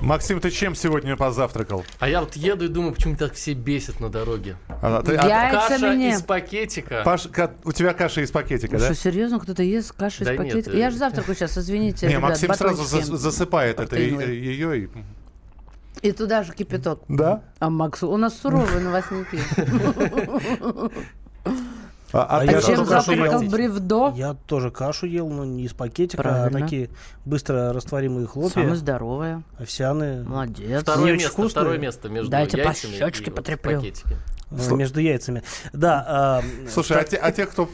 [0.00, 1.84] Максим, ты чем сегодня позавтракал?
[1.98, 4.56] А я вот еду и думаю, почему так все бесят на дороге.
[4.68, 7.02] А, ты, а, каша из пакетика.
[7.04, 8.86] Паш, ка, у тебя каша из пакетика, ну, да?
[8.86, 10.70] Что, серьезно, кто-то ест кашу да из пакетика?
[10.70, 12.06] Нет, я же завтракаю сейчас, извините.
[12.06, 14.88] Не, ребят, Максим сразу за, засыпает это ее и...
[16.02, 17.02] И туда же кипяток.
[17.08, 17.42] Да?
[17.58, 19.38] А Макс, у нас суровые новостники.
[22.12, 24.12] А, а, а я чем завтракал бревдо?
[24.16, 26.58] Я тоже кашу ел, но не из пакетика, а Правильно.
[26.58, 26.90] а такие
[27.24, 28.54] быстро растворимые хлопья.
[28.54, 29.42] Самые здоровые.
[29.58, 30.22] Овсяные.
[30.24, 30.82] Молодец.
[30.82, 33.82] Второе, место, второе место между Дайте яйцами по щечке потреплю.
[34.50, 35.42] Слушай, между яйцами.
[35.72, 36.42] Да.
[36.42, 37.02] Э, Слушай, так...
[37.02, 37.68] а, те, а те, кто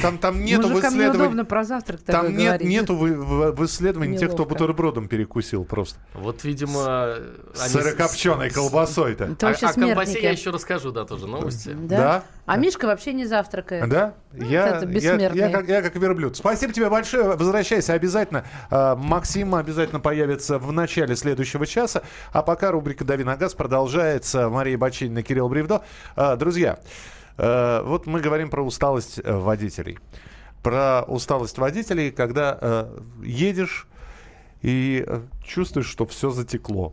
[0.00, 1.18] там там нету Мужикам в исследовании.
[1.18, 2.68] неудобно про завтрак Там нет, говорить.
[2.68, 4.26] нету в, в, в исследовании Неловко.
[4.26, 5.98] тех, кто бутербродом перекусил просто.
[6.14, 7.16] Вот, видимо,
[7.54, 8.54] сырокопченой с...
[8.54, 9.24] колбасой-то.
[9.24, 11.70] Это а, о колбасе я еще расскажу, да, тоже новости.
[11.74, 11.96] Да.
[11.96, 12.24] да?
[12.44, 13.88] А Мишка вообще не завтракает.
[13.88, 14.14] Да?
[14.32, 14.82] Ну, я.
[14.82, 16.36] Я, я, как, я как верблюд.
[16.36, 17.36] Спасибо тебе большое.
[17.36, 18.44] Возвращайся обязательно.
[18.70, 22.02] А, Максим обязательно появится в начале следующего часа.
[22.32, 24.48] А пока рубрика «Дави на газ» продолжается.
[24.48, 25.82] Мария Бачинина, Кирилл Бревдо.
[26.22, 26.78] А, друзья,
[27.36, 29.98] а, вот мы говорим про усталость э, водителей.
[30.62, 33.88] Про усталость водителей, когда э, едешь
[34.60, 36.92] и э, чувствуешь, что все затекло.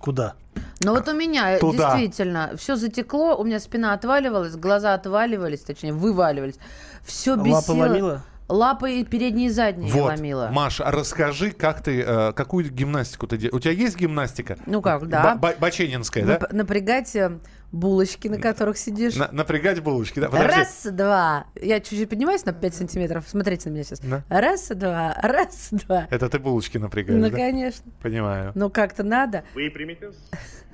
[0.00, 0.34] Куда?
[0.80, 1.96] Ну вот у меня Туда.
[1.96, 6.56] действительно все затекло, у меня спина отваливалась, глаза отваливались, точнее вываливались.
[7.04, 7.54] Все бесило.
[7.54, 8.24] Лапы ломило?
[8.48, 10.08] Лапы передние и задние вот.
[10.08, 10.48] ломила.
[10.50, 13.54] Маша, расскажи, как ты, э, какую гимнастику ты делаешь?
[13.54, 14.56] У тебя есть гимнастика?
[14.66, 15.36] Ну как, да.
[15.36, 16.48] Б- Баченинская, Нап- да?
[16.50, 17.38] Напрягать э,
[17.72, 19.14] булочки, на которых сидишь.
[19.16, 20.28] На- напрягать булочки, да?
[20.28, 20.56] Подожди.
[20.56, 21.46] Раз, два.
[21.54, 23.24] Я чуть-чуть поднимаюсь на 5 сантиметров.
[23.28, 24.00] Смотрите на меня сейчас.
[24.00, 24.22] Да?
[24.28, 26.06] Раз, два, раз, два.
[26.10, 27.36] Это ты булочки напрягаешь, Ну, да?
[27.36, 27.90] конечно.
[28.02, 28.52] Понимаю.
[28.54, 29.44] Ну, как-то надо.
[29.54, 30.16] Выпрямитесь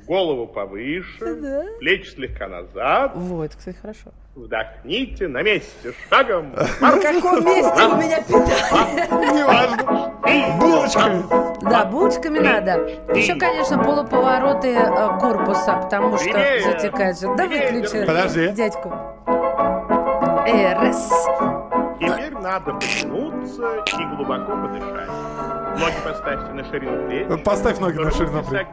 [0.06, 1.64] голову повыше, да.
[1.80, 3.12] плечи слегка назад.
[3.16, 4.12] Вот, кстати, хорошо.
[4.34, 6.52] Вдохните на месте, шагом.
[6.80, 9.06] На каком месте у меня питание?
[9.32, 10.12] Неважно.
[10.58, 11.22] Булочками.
[11.70, 12.72] Да, булочками надо.
[13.14, 17.16] Еще, конечно, полуповороты э, корпуса, потому что затекает.
[17.36, 18.04] Да выключи.
[18.04, 18.48] Подожди.
[18.48, 18.92] Дядьку.
[20.48, 21.28] Э, раз.
[22.00, 25.63] Теперь надо потянуться и глубоко подышать.
[25.78, 27.44] Ноги поставьте на ширину плеч.
[27.44, 28.66] Поставь ноги на ширину плеч.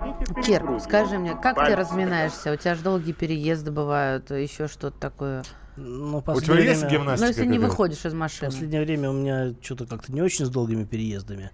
[0.45, 2.53] Кир, скажи мне, как ты разминаешься?
[2.53, 5.43] У тебя же долгие переезды бывают, еще что-то такое.
[5.77, 6.71] Ну, у тебя время...
[6.71, 7.21] есть гимнастика?
[7.21, 8.49] Ну, если не выходишь из машины.
[8.49, 11.51] В последнее время у меня что-то как-то не очень с долгими переездами.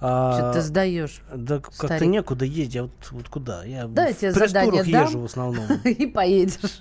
[0.00, 1.22] А, Что ты сдаешь?
[1.32, 2.74] Да как-то некуда ездить.
[2.74, 3.64] Я вот, вот куда?
[3.64, 5.66] Я да, в тебе задание езжу дам, в основном.
[5.84, 6.80] И поедешь.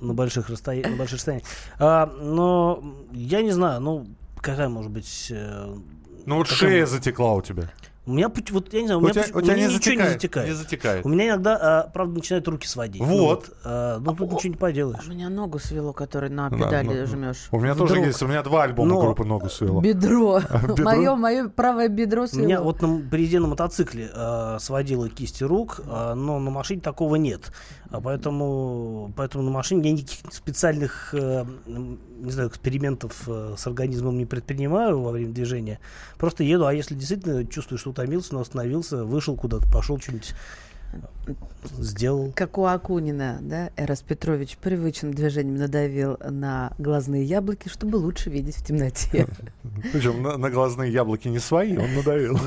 [0.00, 0.90] На больших расстояниях.
[0.92, 1.46] На больших расстояниях.
[1.78, 4.06] А, но я не знаю, ну,
[4.40, 5.32] какая может быть...
[6.26, 6.70] Ну вот какая...
[6.70, 7.70] шея затекла у тебя.
[8.04, 9.94] У меня, вот, я не знаю, у, у меня, тебя, у тебя меня не, ничего
[9.94, 10.48] затекает, не затекает.
[10.48, 11.06] не затекает.
[11.06, 13.00] У меня иногда, а, правда, начинают руки сводить.
[13.00, 13.08] Вот.
[13.08, 15.06] Ну, вот а, ну, тут ничего не поделаешь.
[15.06, 17.46] У меня ногу свело, который на Да, педали ну, жмешь.
[17.52, 17.90] У меня Вдруг.
[17.90, 19.80] тоже есть, у меня два альбома Но- группы «Ногу свело».
[19.80, 20.40] Бедро.
[20.68, 20.84] Бедро?
[20.84, 22.44] Мое, мое правое бедро У свело.
[22.44, 26.80] меня вот на, при езде на мотоцикле а, сводило кисти рук, а, но на машине
[26.80, 27.52] такого нет.
[27.92, 31.44] А поэтому, поэтому на машине я никаких специальных э,
[32.22, 35.78] не знаю, экспериментов э, с организмом не предпринимаю во время движения.
[36.16, 40.34] Просто еду, а если действительно чувствую, что утомился, но остановился, вышел куда-то, пошел что-нибудь
[41.78, 42.32] сделал.
[42.34, 48.56] Как у Акунина, да, Эрос Петрович привычным движением надавил на глазные яблоки, чтобы лучше видеть
[48.56, 49.26] в темноте.
[49.92, 52.38] Причем на, на глазные яблоки не свои, он надавил.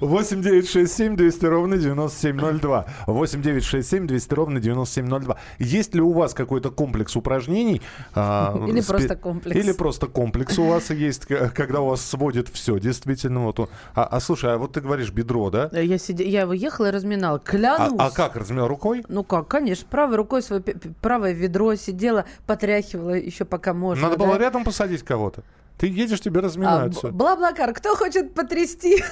[0.00, 2.86] 8 9 6 7 200 ровно 9702.
[3.06, 5.36] 8 9 6 7 200 ровно 9702.
[5.58, 7.82] Есть ли у вас какой-то комплекс упражнений?
[8.14, 9.56] а, Или просто комплекс.
[9.56, 13.40] Или просто комплекс у вас есть, когда у вас сводит все, действительно.
[13.40, 13.58] Вот.
[13.94, 15.68] А, а слушай, а вот ты говоришь бедро, да?
[15.72, 16.24] Я, сидя...
[16.24, 17.38] я выехала и разминала.
[17.38, 17.38] А,
[17.76, 18.00] Клянусь.
[18.00, 19.04] а как, размял рукой?
[19.08, 20.62] Ну как, конечно, правой рукой свое
[21.00, 24.08] правое ведро сидела, потряхивала еще пока можно.
[24.08, 24.26] Надо да.
[24.26, 25.42] было рядом посадить кого-то.
[25.76, 27.10] Ты едешь, тебе А, разминают всё.
[27.10, 29.02] Бла-блакар, кто хочет потрясти?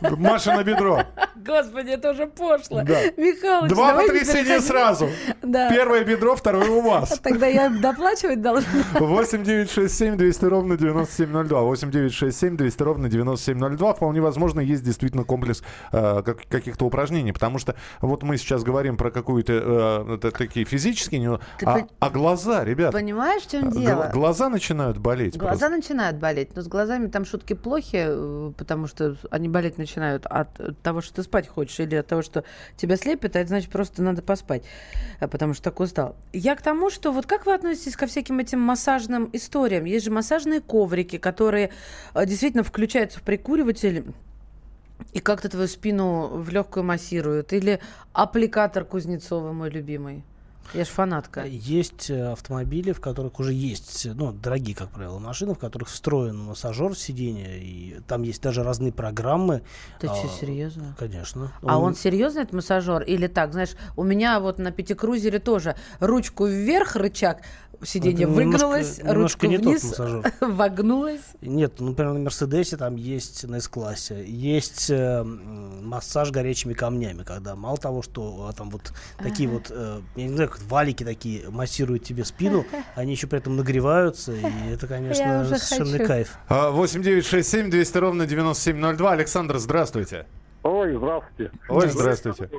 [0.00, 1.02] Маша на бедро.
[1.36, 2.82] Господи, это уже пошло.
[2.84, 2.98] Да.
[3.16, 5.08] Михалыч, Два потрясения сразу.
[5.42, 5.70] Да.
[5.70, 7.18] Первое бедро, второе у вас.
[7.22, 8.68] Тогда я доплачивать должна.
[8.94, 11.60] 8 9 6 7 200 ровно 9702.
[11.62, 13.94] 8 9 6 7 200 ровно 9702.
[13.94, 17.32] Вполне возможно, есть действительно комплекс э, как- каких-то упражнений.
[17.32, 22.64] Потому что вот мы сейчас говорим про какую-то э, такие физические, а, пон- а глаза,
[22.64, 24.10] ребят, Понимаешь, в чем гла- дело?
[24.12, 25.36] глаза начинают болеть.
[25.36, 25.68] Глаза просто.
[25.70, 30.48] начинают болеть, но с глазами там шутки плохи, э, потому что они болеть начинают от
[30.60, 32.44] э, того, что ты спать хочешь, или от того, что
[32.76, 34.62] тебя слепит, а это значит просто надо поспать,
[35.20, 36.16] э, потому что так устал.
[36.32, 39.84] Я к тому, что вот как вы относитесь ко всяким этим массажным историям?
[39.84, 41.70] Есть же массажные коврики, которые
[42.14, 44.04] действительно включаются в прикуриватель
[45.12, 47.52] и как-то твою спину в легкую массируют.
[47.52, 47.80] Или
[48.12, 50.24] аппликатор Кузнецова, мой любимый.
[50.74, 51.44] Я ж фанатка.
[51.44, 56.38] Есть э, автомобили, в которых уже есть, ну, дорогие, как правило, машины, в которых встроен
[56.38, 59.62] массажер в сиденье, и там есть даже разные программы.
[59.98, 60.94] Ты А, что, серьезно?
[60.98, 61.52] Конечно.
[61.62, 63.02] А он серьезно, этот массажер?
[63.02, 67.42] Или так, знаешь, у меня вот на пятикрузере тоже ручку вверх рычаг,
[67.86, 70.00] сиденье Это немножко- выгнулось, немножко ручку не тот вниз,
[70.40, 71.20] вогнулась.
[71.40, 77.54] Нет, ну, например, на Мерседесе там есть на С-классе, есть э, массаж горячими камнями, когда
[77.56, 81.48] мало того, что а, там вот такие вот, э, я не знаю, как валики такие
[81.50, 82.64] массируют тебе спину,
[82.96, 86.06] они еще при этом нагреваются, и это, Я конечно, уже совершенно хочу.
[86.08, 86.38] кайф.
[86.48, 89.12] А, 8 9 6 7 200 ровно 9702.
[89.12, 90.26] Александр, здравствуйте.
[90.64, 91.52] Ой, здравствуйте.
[91.68, 92.50] Ой, здравствуйте.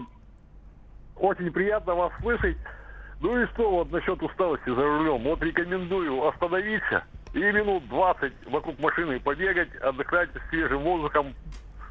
[1.17, 2.55] Очень приятно вас слышать.
[3.21, 5.23] Ну и что вот насчет усталости за рулем?
[5.23, 7.03] Вот рекомендую остановиться
[7.33, 11.33] и минут 20 вокруг машины побегать, отдыхать свежим воздухом,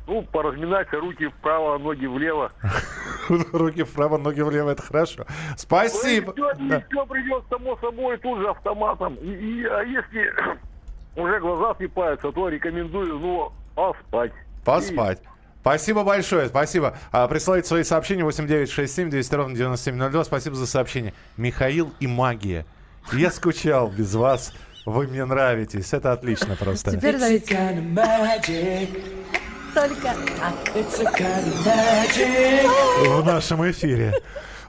[0.07, 2.51] ну, поразминаться, руки вправо, ноги влево.
[3.53, 5.27] Руки вправо, ноги влево, это хорошо.
[5.57, 6.33] Спасибо.
[6.35, 9.17] Ну, все, придет само собой тут же автоматом.
[9.17, 10.33] И, и- а если
[11.17, 14.33] уже глаза слепаются, то рекомендую, ну, поспать.
[14.64, 15.23] Поспать.
[15.68, 16.96] Спасибо большое, спасибо.
[17.12, 20.24] А, присылайте свои сообщения 8967 200 ровно 9702.
[20.24, 21.12] Спасибо за сообщение.
[21.37, 22.64] Михаил и магия.
[23.12, 24.54] Я скучал без вас.
[24.87, 25.92] Вы мне нравитесь.
[25.92, 26.92] Это отлично просто.
[26.92, 28.88] Теперь давайте.
[29.74, 30.14] Только
[33.04, 34.14] В нашем эфире.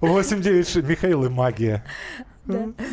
[0.01, 1.81] 89 Михаил и магия.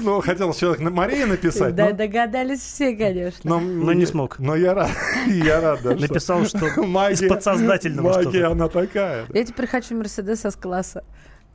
[0.03, 3.41] Ну, хотел человек на Марии написать, Да, но, догадались все, конечно.
[3.45, 4.39] но, Но не смог.
[4.39, 4.91] Но я рад,
[5.27, 8.51] я рад, да, что Написал, что из магия, подсознательного магия, что-то.
[8.53, 9.27] она такая.
[9.33, 11.05] Я теперь хочу Мерседес с класса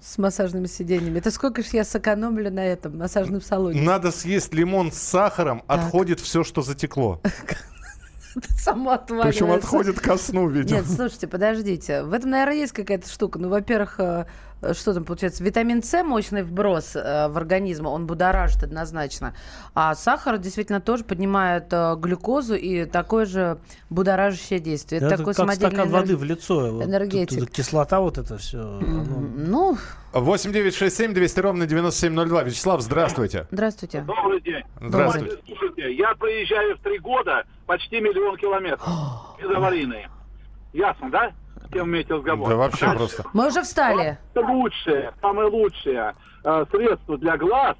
[0.01, 1.19] с массажными сиденьями.
[1.19, 3.81] Это сколько ж я сэкономлю на этом массажном салоне?
[3.81, 7.21] Надо съесть лимон с сахаром, отходит все, что затекло.
[8.57, 9.43] Само отваливается.
[9.45, 10.79] Причем отходит ко сну, видимо.
[10.79, 12.03] Нет, слушайте, подождите.
[12.03, 13.39] В этом, наверное, есть какая-то штука.
[13.39, 14.25] Ну, во-первых, э,
[14.61, 15.43] э, что там получается?
[15.43, 19.35] Витамин С мощный вброс э, в организм, он будоражит однозначно.
[19.73, 23.57] А сахар действительно тоже поднимает глюкозу и такое же
[23.89, 24.97] будоражащее действие.
[24.97, 26.83] Это, Это такой как стакан энерг- воды в лицо.
[26.83, 27.29] Энергетик.
[27.29, 28.57] тут- тут кислота вот это все.
[28.57, 29.77] Ну,
[30.13, 32.43] 8967 200 ровно 9702.
[32.43, 33.47] Вячеслав, здравствуйте.
[33.51, 34.01] здравствуйте.
[34.01, 34.63] Добрый день.
[34.81, 35.37] Здравствуйте.
[35.45, 38.86] Слушайте, я проезжаю в три года почти миллион километров.
[39.41, 40.10] Безаварийные.
[40.73, 41.31] Ясно, да?
[41.65, 42.49] С кем имеете разговор?
[42.49, 42.97] Да вообще Дальше.
[42.97, 43.23] просто.
[43.31, 44.17] Мы уже встали.
[44.34, 47.77] Это лучшее, самое лучшее э, средство для глаз,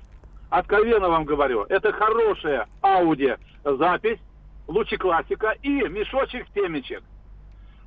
[0.49, 4.19] откровенно вам говорю, это хорошая аудиозапись,
[4.67, 7.04] лучи классика и мешочек темечек.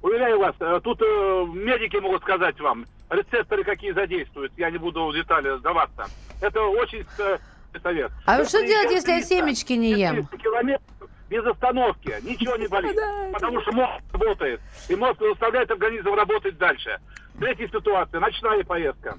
[0.02, 5.06] Уверяю вас, э, тут э, медики могут сказать вам, рецепторы какие задействуют, я не буду
[5.06, 6.04] в детали сдаваться.
[6.42, 7.38] Это очень э,
[7.82, 8.12] совет.
[8.26, 10.16] А Вы что делать, если я семечки не ем?
[10.16, 12.96] 400 километров, без остановки, ничего не болит,
[13.32, 16.98] потому что мозг работает, и мозг заставляет организм работать дальше.
[17.38, 19.18] Третья ситуация, ночная поездка.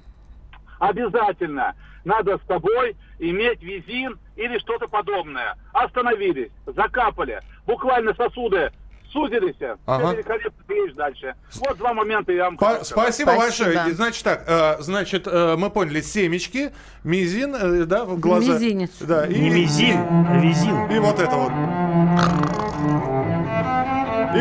[0.78, 5.56] Обязательно надо с тобой иметь визин или что-то подобное.
[5.72, 8.70] Остановились, закапали, буквально сосуды
[9.16, 10.06] сузились, Ага.
[10.08, 11.34] все великолепно едешь дальше.
[11.54, 13.14] Вот два момента я вам Па- хотел сказать.
[13.14, 13.88] Спасибо, большое.
[13.88, 16.72] И, Значит так, э, значит, э, мы поняли, семечки,
[17.04, 18.52] мизин, э, да, в глаза.
[18.54, 18.90] Мизинец.
[19.00, 19.98] Да, Не мизин,
[20.28, 20.90] а визин.
[20.90, 22.55] И вот это вот.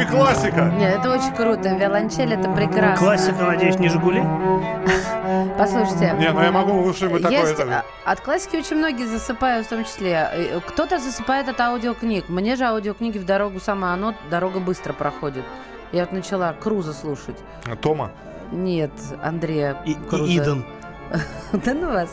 [0.02, 0.72] И классика.
[0.78, 1.70] Нет, это очень круто.
[1.70, 2.98] Виолончель это прекрасно.
[2.98, 4.22] Классика, надеюсь, не «Жигули»?
[5.58, 6.16] Послушайте.
[6.20, 6.74] Не, ну я могу
[7.10, 7.40] мы такое...
[7.40, 10.30] Есть, а, от классики очень многие засыпают, в том числе.
[10.32, 12.30] Э, Кто-то засыпает от аудиокниг.
[12.30, 15.44] Мне же аудиокниги в дорогу сама, оно дорога быстро проходит.
[15.92, 17.38] Я вот начала Круза слушать.
[17.82, 18.12] Тома.
[18.52, 18.92] Нет,
[19.24, 20.32] Андрея И, Круза.
[20.32, 20.66] и Иден.
[21.66, 22.10] Да ну вас,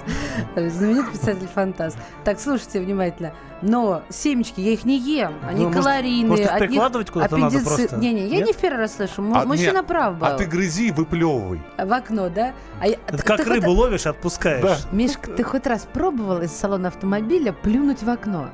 [0.57, 1.97] знаменитый писатель-фантаст.
[2.25, 3.33] Так, слушайте внимательно.
[3.61, 5.35] Но семечки, я их не ем.
[5.49, 6.29] Они Ну, калорийные.
[6.29, 7.97] может, их прикладывать куда-то надо просто?
[7.97, 8.47] Не-не, я Нет?
[8.47, 9.23] не в первый раз слышу.
[9.23, 10.27] М- А, Мужчина прав был.
[10.27, 11.61] А ты грызи и выплевывай.
[11.79, 12.53] В окно, да?
[12.81, 14.63] А я- Это ты как хоть- рыбу ловишь, отпускаешь.
[14.63, 14.77] Да.
[14.91, 18.49] Мишка, ты хоть раз пробовал из салона автомобиля плюнуть в окно?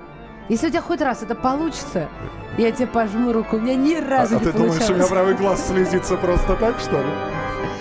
[0.50, 2.08] Если у тебя хоть раз это получится,
[2.56, 3.56] я тебе пожму руку.
[3.56, 5.08] У меня ни А, разу а не ты думаешь, у меня получалось.
[5.08, 7.08] правый глаз слезится просто так, что ли?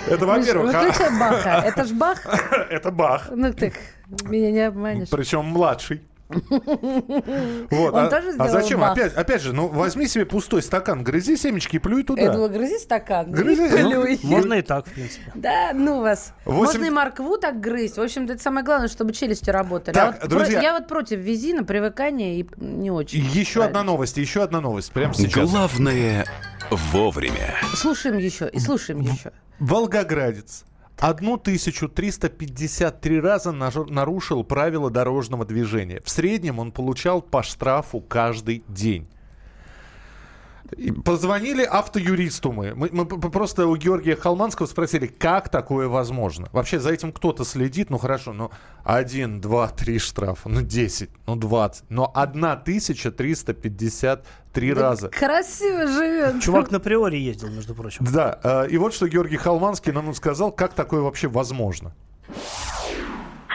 [0.09, 0.73] Это, во-первых.
[0.73, 1.63] а- выключай Баха.
[1.65, 2.25] Это ж Бах.
[2.69, 3.29] Это Бах.
[3.31, 3.73] Ну так,
[4.23, 5.09] меня не обманешь.
[5.09, 6.01] Причем младший.
[7.69, 7.93] Вот.
[7.93, 8.79] Он а, тоже а сделал зачем?
[8.79, 8.91] Бах.
[8.91, 12.21] Опять, опять же, ну возьми себе пустой стакан, грызи семечки и плюй туда.
[12.21, 13.31] Я думала, грызи стакан.
[13.31, 14.19] Грызи, и ну, плюй.
[14.23, 15.31] Можно и так, в принципе.
[15.35, 16.33] Да, ну вас.
[16.45, 17.97] Восемь- Можно и моркву так грызть.
[17.97, 19.95] В общем, это самое главное, чтобы челюсти работали.
[19.95, 20.59] Так, а вот друзья.
[20.59, 23.19] про- я вот против визина, привыкания и не очень.
[23.19, 24.91] Еще одна новость, еще одна новость.
[24.91, 25.49] Прямо сейчас.
[25.49, 26.25] Главное
[26.71, 27.55] вовремя.
[27.75, 29.31] Слушаем еще и слушаем еще.
[29.59, 30.65] Волгоградец
[30.97, 36.01] 1353 раза нарушил правила дорожного движения.
[36.03, 39.07] В среднем он получал по штрафу каждый день.
[41.03, 42.73] Позвонили автоюристу мы.
[42.75, 46.47] Мы, мы просто у Георгия Холманского спросили, как такое возможно.
[46.51, 48.51] Вообще за этим кто-то следит, ну хорошо, ну
[48.83, 55.09] один, два, три штрафа, ну 10, ну 20, но 1353 раза.
[55.09, 56.41] Красиво живет.
[56.41, 58.05] Чувак на приоре ездил, между прочим.
[58.11, 61.93] Да, э, и вот что Георгий Холманский нам сказал, как такое вообще возможно.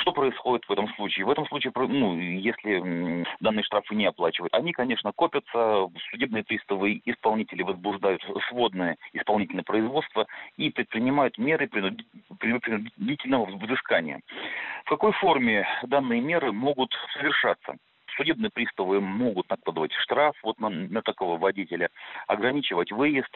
[0.03, 1.25] Что происходит в этом случае?
[1.25, 7.63] В этом случае, ну, если данные штрафы не оплачивают, они, конечно, копятся, судебные приставы, исполнители
[7.63, 12.05] возбуждают сводное исполнительное производство и предпринимают меры принуди-
[12.41, 14.21] при- принудительного взыскания.
[14.87, 17.77] В какой форме данные меры могут совершаться?
[18.17, 21.91] Судебные приставы могут накладывать штраф вот на, на такого водителя,
[22.27, 23.31] ограничивать выезд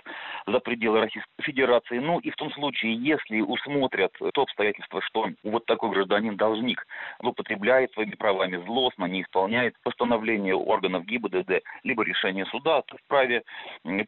[0.47, 1.99] за пределы Российской Федерации.
[1.99, 6.87] Ну и в том случае, если усмотрят то обстоятельство, что вот такой гражданин должник
[7.21, 13.43] злоупотребляет своими правами злостно, не исполняет постановление органов ГИБДД, либо решение суда, то вправе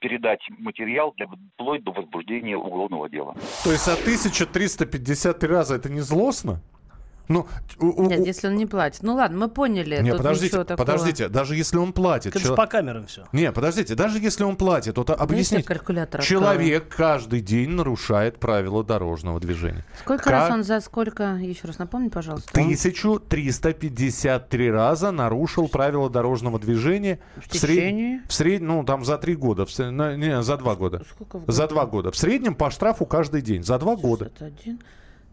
[0.01, 3.35] передать материал для, вплоть до возбуждения уголовного дела.
[3.65, 6.61] То есть, а 1353 раза это не злостно?
[7.29, 7.47] Ну,
[7.79, 9.03] у- Нет, если он не платит.
[9.03, 10.01] Ну ладно, мы поняли.
[10.03, 12.29] Не, тут подождите, подождите, даже если он платит.
[12.31, 13.25] Это же чело- по камерам все.
[13.33, 15.63] Не, подождите, даже если он платит, то объясните.
[15.63, 19.85] калькулятор Человек каждый день нарушает правила дорожного движения.
[20.01, 21.35] Сколько Ка- раз он за сколько?
[21.37, 22.51] Еще раз напомни, пожалуйста.
[22.53, 28.23] 1353 раза нарушил правила дорожного движения В сред- течение?
[28.27, 31.03] в среднем, ну там за три года, в не, за два года.
[31.11, 31.75] Сколько в За году?
[31.75, 32.11] два года.
[32.11, 33.63] В среднем по штрафу каждый день.
[33.63, 34.31] За два года.
[34.39, 34.79] 61,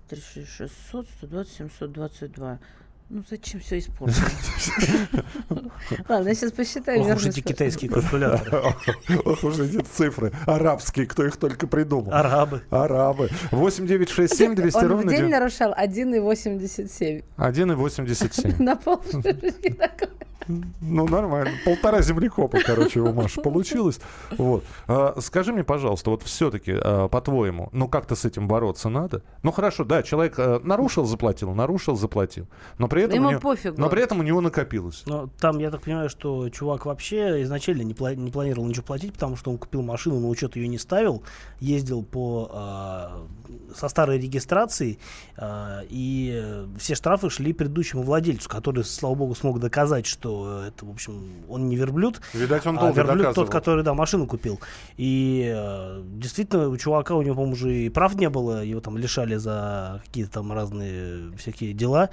[0.10, 2.60] 36, 600, 120, 722.
[3.08, 4.18] Ну зачем все испортить?
[6.10, 7.02] Ладно, я сейчас посчитаю.
[7.02, 8.58] Ох уж эти китайские калькуляторы.
[9.26, 10.32] Ох уж эти цифры.
[10.48, 12.12] Арабские, кто их только придумал.
[12.12, 12.64] Арабы.
[12.72, 13.30] Арабы.
[13.52, 15.32] 8967 200 Он в ровно день 9.
[15.32, 17.24] нарушал 1,87.
[17.38, 18.62] 1,87.
[18.64, 20.10] На полшишки такой.
[20.48, 21.52] Ну, нормально.
[21.66, 24.00] Полтора землекопа, короче, у Маши получилось.
[24.38, 24.64] Вот.
[24.88, 26.76] А, скажи мне, пожалуйста, вот все-таки,
[27.10, 29.24] по-твоему, ну как-то с этим бороться надо?
[29.44, 32.48] Ну, хорошо, да, человек а, нарушил, заплатил, нарушил, заплатил.
[32.78, 33.80] Но при этом, Ему у него, пофигу.
[33.80, 35.04] но при этом у него накопилось.
[35.08, 39.14] Но там, я так понимаю, что чувак вообще изначально не, пла- не планировал ничего платить,
[39.14, 41.24] потому что он купил машину, на учет ее не ставил,
[41.60, 43.26] ездил по а,
[43.76, 45.00] со старой регистрацией,
[45.38, 50.86] а, и э, все штрафы шли предыдущему владельцу, который, слава богу, смог доказать, что это,
[50.86, 53.46] в общем, он не верблюд, Видать, он а долго верблюд доказывал.
[53.46, 54.60] тот, который, да, машину купил.
[54.98, 58.98] И э, действительно, у чувака, у него, по-моему, уже и прав не было, его там
[58.98, 62.10] лишали за какие-то там разные всякие дела.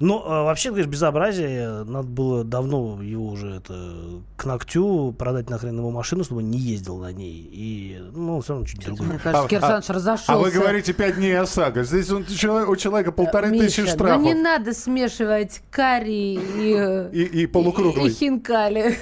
[0.00, 1.84] Но э, вообще, конечно, безобразие.
[1.84, 6.58] Надо было давно его уже это к ногтю продать нахрен его машину, чтобы он не
[6.58, 7.48] ездил на ней.
[7.52, 9.02] И, ну, все равно чуть дорого.
[9.02, 10.32] Мне кажется, Кир Саныч разошелся.
[10.32, 11.84] а вы говорите пять дней ОСАГО.
[11.84, 14.22] Здесь он, человек- у человека полторы Миша, тысячи ну штрафов.
[14.22, 17.08] не надо смешивать карри и...
[17.12, 18.10] И, и полукруглый.
[18.10, 18.98] И хинкали.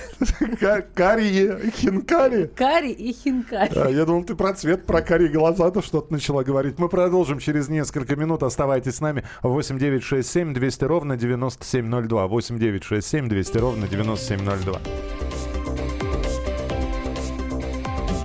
[0.95, 2.51] Карие, хинкали.
[2.55, 3.73] Кари и хинкали.
[3.75, 6.79] А, я думал, ты про цвет, про карие глаза-то что-то начала говорить.
[6.79, 8.43] Мы продолжим через несколько минут.
[8.43, 9.25] Оставайтесь с нами.
[9.43, 12.27] 8 9 6 7 200 ровно 9702.
[12.27, 14.81] 8 9 6 7 200 ровно 9702.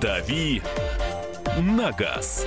[0.02, 0.60] «Дави
[1.58, 2.46] на газ».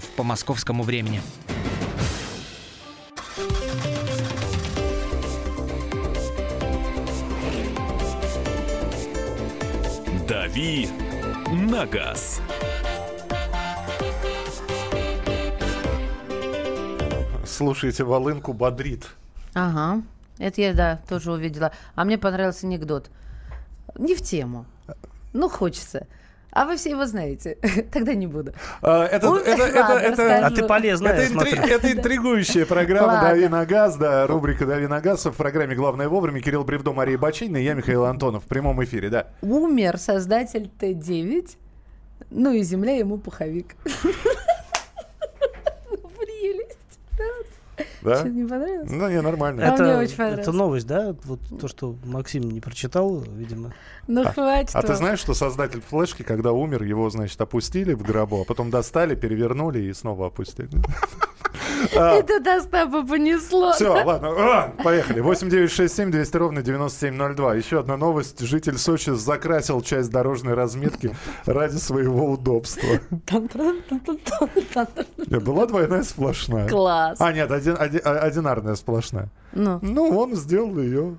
[0.15, 1.21] по московскому времени.
[10.27, 10.89] «Дави
[11.51, 12.41] на газ».
[17.45, 19.07] Слушайте, волынку бодрит.
[19.53, 20.01] Ага.
[20.39, 21.71] Это я, да, тоже увидела.
[21.93, 23.11] А мне понравился анекдот.
[23.99, 24.65] Не в тему.
[25.33, 26.07] Ну, хочется.
[26.51, 27.57] А вы все его знаете.
[27.93, 28.51] Тогда не буду.
[28.81, 30.45] А, это, Он- это, это, Ладно, это.
[30.45, 33.21] А ты полезная, это, интри- это интригующая программа.
[33.21, 36.41] «Дави на газ», да, рубрика «Дави на газ» в программе «Главное вовремя».
[36.41, 38.43] Кирилл Бревдо, Мария Бачинина и я, Михаил Антонов.
[38.43, 39.27] В прямом эфире, да.
[39.41, 41.51] Умер создатель Т9.
[42.31, 43.75] Ну и земля ему пуховик.
[48.01, 48.23] Да?
[48.23, 48.89] Не понравилось?
[48.89, 49.63] Ну, не, нормально.
[49.63, 50.47] А это, мне очень понравилось.
[50.47, 51.15] это новость, да?
[51.23, 53.73] Вот то, что Максим не прочитал, видимо.
[54.07, 54.75] Ну хватит.
[54.75, 58.69] А ты знаешь, что создатель флешки, когда умер, его, значит, опустили в гробу, а потом
[58.69, 60.69] достали, перевернули и снова опустили.
[61.95, 63.73] А, Это до Остапа понесло.
[63.73, 65.19] Все, ладно, а, поехали.
[65.19, 67.55] 8967 200 ровно 9702.
[67.55, 68.39] Еще одна новость.
[68.39, 71.15] Житель Сочи закрасил часть дорожной разметки
[71.45, 72.99] ради своего удобства.
[75.29, 76.67] Э, Была двойная сплошная.
[76.67, 77.17] Класс.
[77.19, 79.29] А, нет, один- оди- а- одинарная сплошная.
[79.53, 79.79] Ну.
[79.81, 81.17] Ну, он сделал ее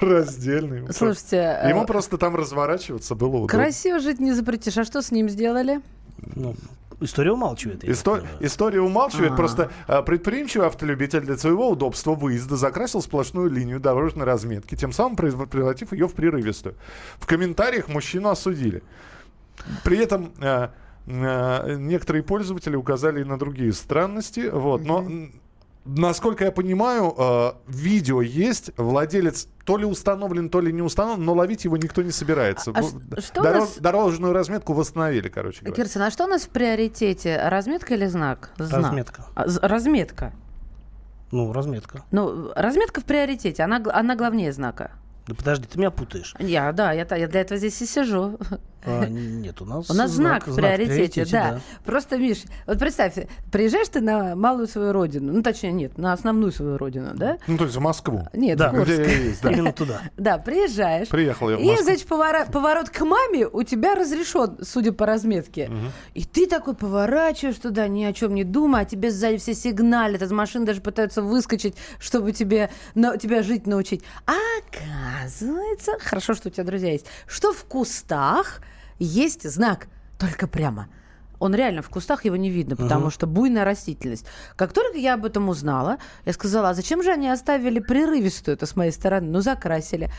[0.00, 0.92] раздельной.
[0.92, 3.48] Слушайте, Ему э, просто там разворачиваться было удобно.
[3.48, 4.76] Красиво жить не запретишь.
[4.78, 5.80] А что с ним сделали?
[6.34, 6.54] Ну,
[7.00, 7.84] история умалчивает.
[7.84, 8.24] Исто-.
[8.40, 9.32] История умалчивает.
[9.32, 9.36] А.
[9.36, 15.16] Просто а, предприимчивый автолюбитель для своего удобства выезда закрасил сплошную линию дорожной разметки, тем самым
[15.16, 16.74] превратив ее в прерывистую.
[17.18, 18.82] В комментариях мужчину осудили.
[19.82, 20.72] При этом а,
[21.06, 24.48] а, некоторые пользователи указали и на другие странности.
[24.52, 25.06] Вот, но
[25.84, 31.32] Насколько я понимаю, э, видео есть, владелец то ли установлен, то ли не установлен, но
[31.34, 32.70] ловить его никто не собирается.
[32.74, 35.82] А что у доро- нас- Дорожную разметку восстановили, короче говоря.
[35.82, 37.40] Кирсон, а что у нас в приоритете?
[37.48, 38.50] Разметка или знак?
[38.58, 38.82] Знак.
[38.84, 39.26] Разметка.
[39.34, 40.32] А, разметка.
[41.32, 42.02] Ну, разметка.
[42.10, 44.92] Ну, разметка в приоритете, она, она главнее знака.
[45.26, 46.34] Да подожди, ты меня путаешь.
[46.38, 48.38] Я, да, я, я для этого здесь и сижу.
[48.86, 51.60] А, нет, у нас У нас знак, в приоритете, да.
[51.86, 53.14] Просто, Миш, вот представь,
[53.50, 57.38] приезжаешь ты на малую свою родину, ну, точнее, нет, на основную свою родину, да?
[57.46, 58.28] Ну, то есть в Москву.
[58.34, 58.92] Нет, Да, в Курск.
[58.92, 59.50] Где я есть, да.
[59.52, 60.02] Именно туда.
[60.18, 61.08] Да, приезжаешь.
[61.08, 61.84] Приехал я в И, Москву.
[61.84, 65.70] значит, повора- поворот к маме у тебя разрешен, судя по разметке.
[66.12, 70.20] И ты такой поворачиваешь туда, ни о чем не думая, а тебе сзади все сигналят,
[70.20, 74.02] из машин даже пытаются выскочить, чтобы тебе, на, тебя жить научить.
[74.26, 74.34] А
[75.14, 78.60] оказывается, хорошо, что у тебя друзья есть, что в кустах
[78.98, 79.88] есть знак,
[80.18, 80.88] только прямо.
[81.40, 83.10] Он реально в кустах, его не видно, потому Мгм.
[83.10, 84.24] что буйная растительность.
[84.56, 88.66] Как только я об этом узнала, я сказала, а зачем же они оставили прерывистую это
[88.66, 89.28] с моей стороны?
[89.30, 90.10] Ну, закрасили.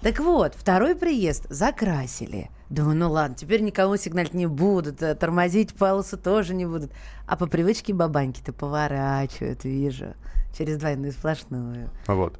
[0.00, 2.50] Так вот, второй приезд закрасили.
[2.70, 6.90] Думаю, ну ладно, теперь никому сигналить не будут, э, тормозить полосы тоже не будут.
[7.26, 10.14] А по привычке бабаньки-то поворачивают, вижу,
[10.56, 11.90] через двойную сплошную.
[12.06, 12.38] Вот.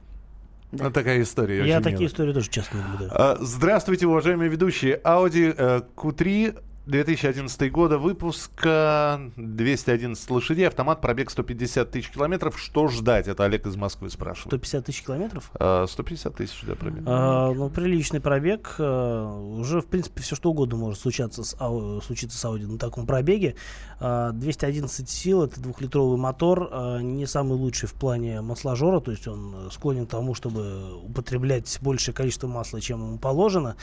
[0.73, 0.91] Да.
[0.91, 1.67] Такая история.
[1.67, 2.07] Я такие милая.
[2.09, 3.11] истории тоже часто наблюдаю.
[3.15, 4.99] А, Здравствуйте, уважаемые ведущие.
[5.05, 12.59] Audi э, Q3 2011 года выпуска 211 лошадей, автомат, пробег 150 тысяч километров.
[12.59, 13.29] Что ждать?
[13.29, 14.49] Это Олег из Москвы спрашивает.
[14.49, 15.51] 150 тысяч километров?
[15.55, 17.05] А, 150 тысяч, да, пробег.
[17.07, 18.75] А, ну, приличный пробег.
[18.79, 22.79] а, уже, в принципе, все что угодно может случаться с, Ау- случиться с Audi на
[22.79, 23.55] таком пробеге.
[24.01, 29.29] А, 211 сил, это двухлитровый мотор, а, не самый лучший в плане масложора, то есть
[29.29, 33.77] он склонен к тому, чтобы употреблять большее количество масла, чем ему положено.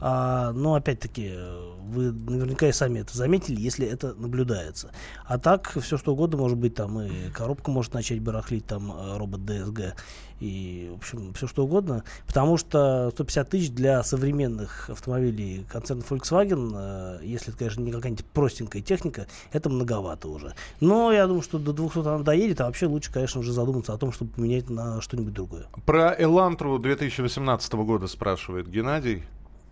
[0.00, 1.34] А, но, опять-таки,
[1.82, 4.90] вы наверняка и сами это заметили, если это наблюдается.
[5.24, 9.16] А так, все что угодно может быть, там и коробка может начать барахлить, там э,
[9.16, 9.94] робот DSG,
[10.40, 12.04] и, в общем, все что угодно.
[12.26, 18.24] Потому что 150 тысяч для современных автомобилей концерна Volkswagen, э, если это, конечно, не какая-нибудь
[18.26, 20.54] простенькая техника, это многовато уже.
[20.80, 23.98] Но я думаю, что до 200 она доедет, а вообще лучше, конечно, уже задуматься о
[23.98, 25.66] том, чтобы поменять на что-нибудь другое.
[25.84, 29.24] Про Элантру 2018 года спрашивает Геннадий.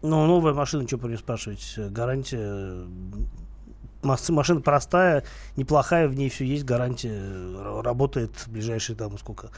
[0.03, 1.75] Ну, новая машина, что про нее спрашивать?
[1.77, 2.87] Гарантия
[4.03, 5.25] машина простая,
[5.57, 9.51] неплохая, в ней все есть, гарантия работает в ближайшие там сколько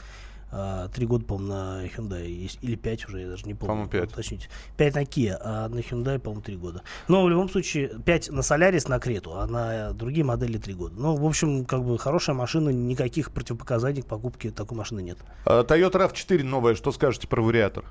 [0.51, 3.67] а, три года, по-моему, на Hyundai есть, или пять уже, я даже не помню.
[3.67, 4.11] По-моему, пять.
[4.11, 4.49] Уточните.
[4.77, 6.81] Пять на Kia, а на Hyundai, по-моему, три года.
[7.07, 10.95] Но в любом случае, пять на Solaris, на Крету, а на другие модели три года.
[10.97, 15.19] Ну, в общем, как бы хорошая машина, никаких противопоказаний к покупке такой машины нет.
[15.45, 17.85] А, Toyota RAV4 новая, что скажете про вариатор?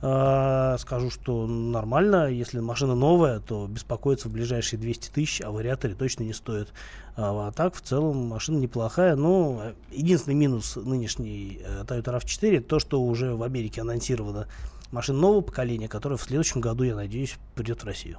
[0.00, 2.28] А, скажу, что нормально.
[2.30, 6.68] Если машина новая, то беспокоиться в ближайшие 200 тысяч о вариаторе точно не стоит.
[7.16, 9.14] А, а так, в целом, машина неплохая.
[9.14, 14.48] Но единственный минус нынешней э, Toyota RAV4 то, что уже в Америке анонсировано
[14.92, 18.18] машин нового поколения, которая в следующем году, я надеюсь, придет в Россию.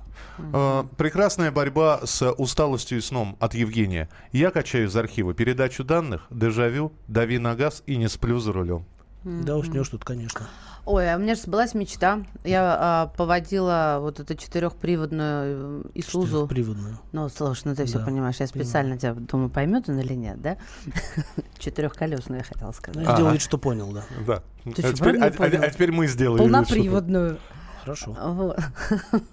[0.53, 4.09] Э, прекрасная борьба с усталостью и сном от Евгения.
[4.31, 8.85] Я качаю из архива передачу данных, дежавю, дави на газ и не сплю за рулем.
[9.23, 10.49] Да, уснешь тут, конечно.
[10.85, 12.23] Ой, а у меня же сбылась мечта.
[12.43, 16.47] Я а, поводила вот эту четырехприводную Исузу.
[16.47, 16.99] Четырехприводную.
[17.13, 18.35] Ну, слушай, ну ты все да, понимаешь.
[18.39, 20.57] Я специально тебя, думаю, поймет он или нет, да?
[21.57, 23.05] Четырехколесную я хотела сказать.
[23.05, 24.03] Ну, сделай, что понял, да.
[24.27, 24.43] Да.
[24.65, 26.39] А, теперь, а, а, а теперь мы сделаем.
[26.39, 27.39] Полноприводную.
[27.83, 28.15] Хорошо.
[28.17, 28.57] Вот.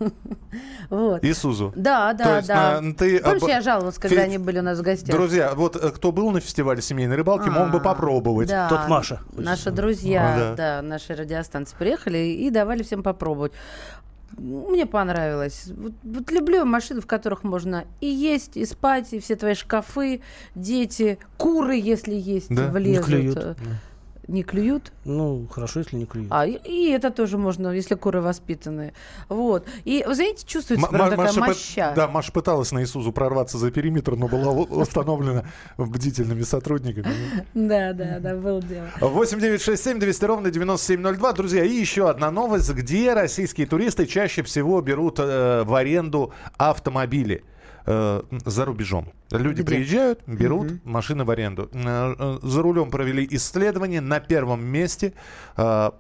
[0.90, 1.24] вот.
[1.24, 1.72] Исузу.
[1.76, 2.80] Да, да, есть, да.
[2.80, 3.48] На, ты, Помнишь, об...
[3.48, 4.22] я жаловалась, когда Фе...
[4.22, 5.14] они были у нас в гостях?
[5.14, 8.48] Друзья, вот э, кто был на фестивале семейной рыбалки, а, мог бы попробовать.
[8.48, 9.20] Да, Тот Маша.
[9.32, 10.55] Наши друзья, а, да.
[10.57, 13.53] да, наши радиостанции приехали и давали всем попробовать.
[14.36, 15.68] Мне понравилось.
[15.76, 20.22] Вот, вот люблю машины, в которых можно и есть, и спать, и все твои шкафы,
[20.57, 22.68] дети, куры, если есть, да?
[22.68, 23.09] влезут.
[23.09, 23.57] Не клюют.
[24.31, 24.93] Не клюют.
[25.05, 26.28] Ну, хорошо, если не клюют.
[26.31, 28.93] А, и, и это тоже можно, если куры воспитанные.
[29.28, 29.66] Вот.
[29.85, 31.93] И, вы знаете, чувствуется М- прям такая моща.
[31.97, 35.47] Да, Маша пыталась на Исузу прорваться за периметр, но была установлена
[35.78, 37.12] бдительными сотрудниками.
[37.55, 38.87] Да, да, да, было дело.
[39.01, 41.33] 8 9 6 7 200 ровно 9702.
[41.33, 47.43] Друзья, и еще одна новость, где российские туристы чаще всего берут э, в аренду автомобили
[47.87, 49.12] э, за рубежом.
[49.31, 49.64] Люди Где?
[49.64, 50.81] приезжают, берут угу.
[50.85, 51.70] машины в аренду.
[51.72, 54.01] Э, э, за рулем провели исследование.
[54.01, 55.12] На первом месте
[55.57, 55.91] э,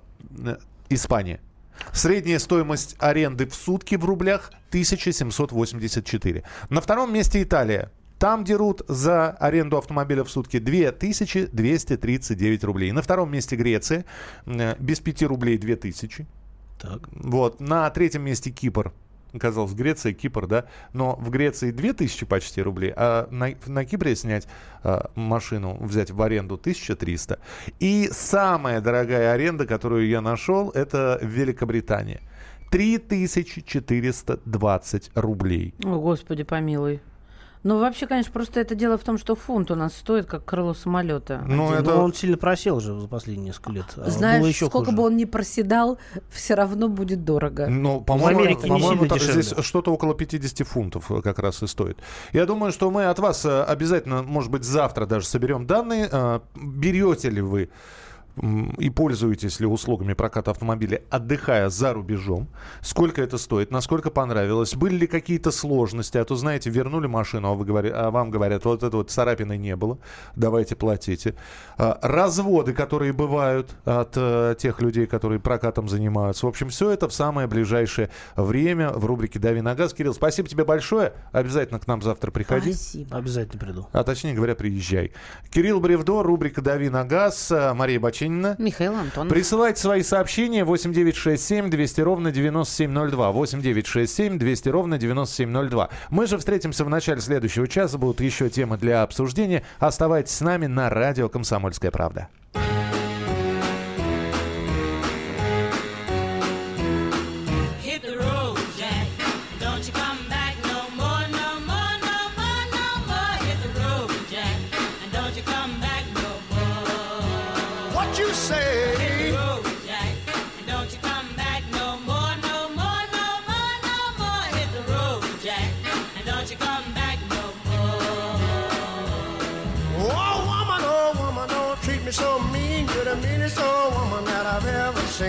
[0.88, 1.40] Испания.
[1.92, 6.42] Средняя стоимость аренды в сутки в рублях 1784.
[6.68, 7.90] На втором месте Италия.
[8.18, 12.92] Там дерут за аренду автомобиля в сутки 2239 рублей.
[12.92, 14.04] На втором месте Греция.
[14.44, 16.26] Без 5 рублей 2000.
[16.78, 17.08] Так.
[17.12, 17.60] Вот.
[17.60, 18.92] На третьем месте Кипр
[19.38, 24.48] казалось, Греция, Кипр, да, но в Греции 2000 почти рублей, а на, на Кипре снять
[24.82, 27.38] а, машину, взять в аренду 1300.
[27.78, 32.20] И самая дорогая аренда, которую я нашел, это Великобритания.
[32.70, 35.74] 3420 рублей.
[35.84, 37.00] О, Господи, помилуй.
[37.62, 40.72] Ну, вообще, конечно, просто это дело в том, что фунт у нас стоит как крыло
[40.72, 41.44] самолета.
[41.46, 41.94] Ну, это...
[41.94, 43.84] он сильно просел уже за последние несколько лет.
[43.96, 44.96] А Знаешь, еще сколько хуже.
[44.96, 45.98] бы он ни проседал,
[46.30, 47.66] все равно будет дорого.
[47.66, 51.98] Ну, по-моему, по-моему здесь что-то около 50 фунтов как раз и стоит.
[52.32, 56.08] Я думаю, что мы от вас э, обязательно, может быть, завтра даже соберем данные.
[56.10, 57.70] Э, берете ли вы
[58.78, 62.48] и пользуетесь ли услугами проката автомобиля, отдыхая за рубежом,
[62.80, 67.54] сколько это стоит, насколько понравилось, были ли какие-то сложности, а то, знаете, вернули машину, а,
[67.54, 69.98] вы говори, а вам говорят, вот это вот царапины не было,
[70.36, 71.34] давайте платите.
[71.76, 76.46] А, разводы, которые бывают от а, тех людей, которые прокатом занимаются.
[76.46, 79.92] В общем, все это в самое ближайшее время в рубрике «Дави на газ».
[79.92, 81.12] Кирилл, спасибо тебе большое.
[81.32, 82.72] Обязательно к нам завтра приходи.
[82.72, 83.16] Спасибо.
[83.16, 83.86] Обязательно приду.
[83.92, 85.12] А точнее говоря, приезжай.
[85.50, 88.56] Кирилл Бревдо, рубрика «Дави на газ», Мария Бачин Касенина.
[88.58, 89.32] Михаил Антонов.
[89.32, 93.32] Присылайте свои сообщения 8967 200 ровно 9702.
[93.32, 95.88] 8967 200 ровно 9702.
[96.10, 97.96] Мы же встретимся в начале следующего часа.
[97.96, 99.62] Будут еще темы для обсуждения.
[99.78, 102.28] Оставайтесь с нами на радио «Комсомольская правда».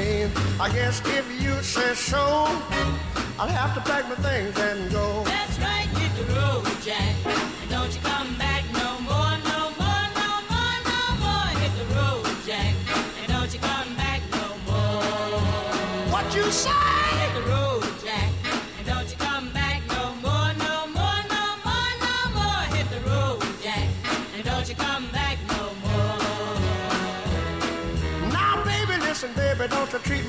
[0.01, 0.31] train.
[0.59, 2.17] I guess if you say so,
[3.39, 5.23] I'll have to pack my things and go.
[5.25, 7.40] That's right, hit the road, Jack.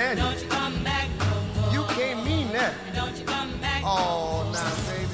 [0.00, 0.48] Understand Don't you.
[0.48, 1.72] come back no more.
[1.74, 2.72] You can't mean that.
[2.94, 5.06] Don't you come back Oh, now, baby.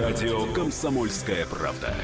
[0.00, 1.94] Радио «Комсомольская правда».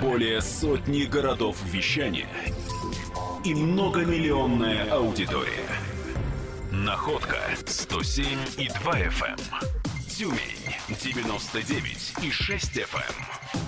[0.00, 2.28] Более сотни городов вещания
[3.44, 5.68] и многомиллионная аудитория.
[6.72, 8.26] Находка 107
[8.58, 9.40] и 2 FM.
[10.08, 13.14] Тюмень 99 и 6 FM.